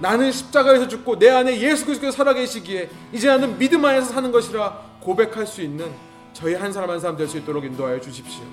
나는 0.00 0.32
십자가에서 0.32 0.88
죽고 0.88 1.18
내 1.18 1.28
안에 1.28 1.60
예수 1.60 1.84
그리스도가 1.84 2.10
살아계시기에 2.10 2.90
이제 3.12 3.28
나는 3.28 3.58
믿음 3.58 3.84
안에서 3.84 4.12
사는 4.12 4.32
것이라 4.32 4.98
고백할 5.00 5.46
수 5.46 5.62
있는 5.62 5.92
저희 6.32 6.54
한 6.54 6.72
사람 6.72 6.90
한 6.90 7.00
사람 7.00 7.16
될 7.16 7.28
수 7.28 7.36
있도록 7.38 7.64
인도하여 7.64 8.00
주십시오. 8.00 8.44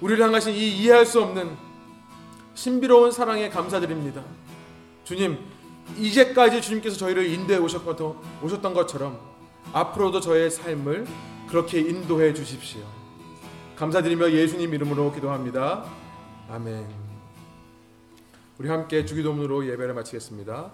우리를 0.00 0.22
향하신 0.24 0.54
이 0.54 0.68
이해할 0.78 1.06
수 1.06 1.20
없는 1.20 1.56
신비로운 2.54 3.12
사랑에 3.12 3.48
감사드립니다. 3.48 4.22
주님, 5.04 5.38
이제까지 5.98 6.62
주님께서 6.62 6.96
저희를 6.96 7.26
인도해 7.26 7.58
오셨던 7.58 8.74
것처럼 8.74 9.20
앞으로도 9.72 10.20
저의 10.20 10.50
삶을 10.50 11.06
그렇게 11.48 11.80
인도해 11.80 12.32
주십시오. 12.34 12.82
감사드리며 13.76 14.32
예수님 14.32 14.74
이름으로 14.74 15.12
기도합니다. 15.12 15.84
아멘. 16.48 16.86
우리 18.58 18.68
함께 18.68 19.04
주기도문으로 19.04 19.66
예배를 19.66 19.94
마치겠습니다. 19.94 20.72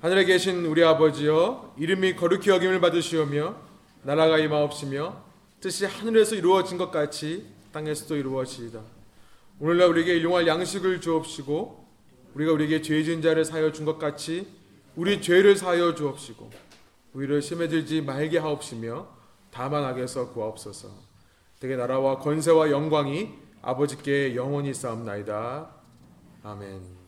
하늘에 0.00 0.24
계신 0.24 0.64
우리 0.66 0.84
아버지여 0.84 1.74
이름이 1.78 2.16
거룩히 2.16 2.50
여김을 2.50 2.80
받으시오며 2.80 3.56
나라가 4.02 4.38
임하옵시며 4.38 5.22
뜻이 5.60 5.84
하늘에서 5.84 6.36
이루어진 6.36 6.78
것 6.78 6.90
같이 6.90 7.46
땅에서도 7.72 8.16
이루어지이다. 8.16 8.80
오늘날 9.58 9.88
우리에게 9.88 10.16
일용할 10.16 10.46
양식을 10.46 11.00
주옵시고 11.00 11.79
우리가 12.34 12.52
우리에게 12.52 12.82
죄 12.82 13.02
지은 13.02 13.22
자를 13.22 13.44
사하여 13.44 13.72
준 13.72 13.84
것 13.84 13.98
같이 13.98 14.46
우리 14.96 15.20
죄를 15.20 15.56
사하여 15.56 15.94
주옵시고 15.94 16.50
우리를 17.12 17.42
심에 17.42 17.68
들지 17.68 18.02
말게 18.02 18.38
하옵시며 18.38 19.06
다만 19.50 19.84
악에서 19.84 20.32
구하옵소서. 20.32 20.88
되게 21.58 21.76
나라와 21.76 22.18
권세와 22.18 22.70
영광이 22.70 23.30
아버지께 23.62 24.34
영원히 24.36 24.72
쌓옵나이다. 24.72 25.70
아멘. 26.42 26.99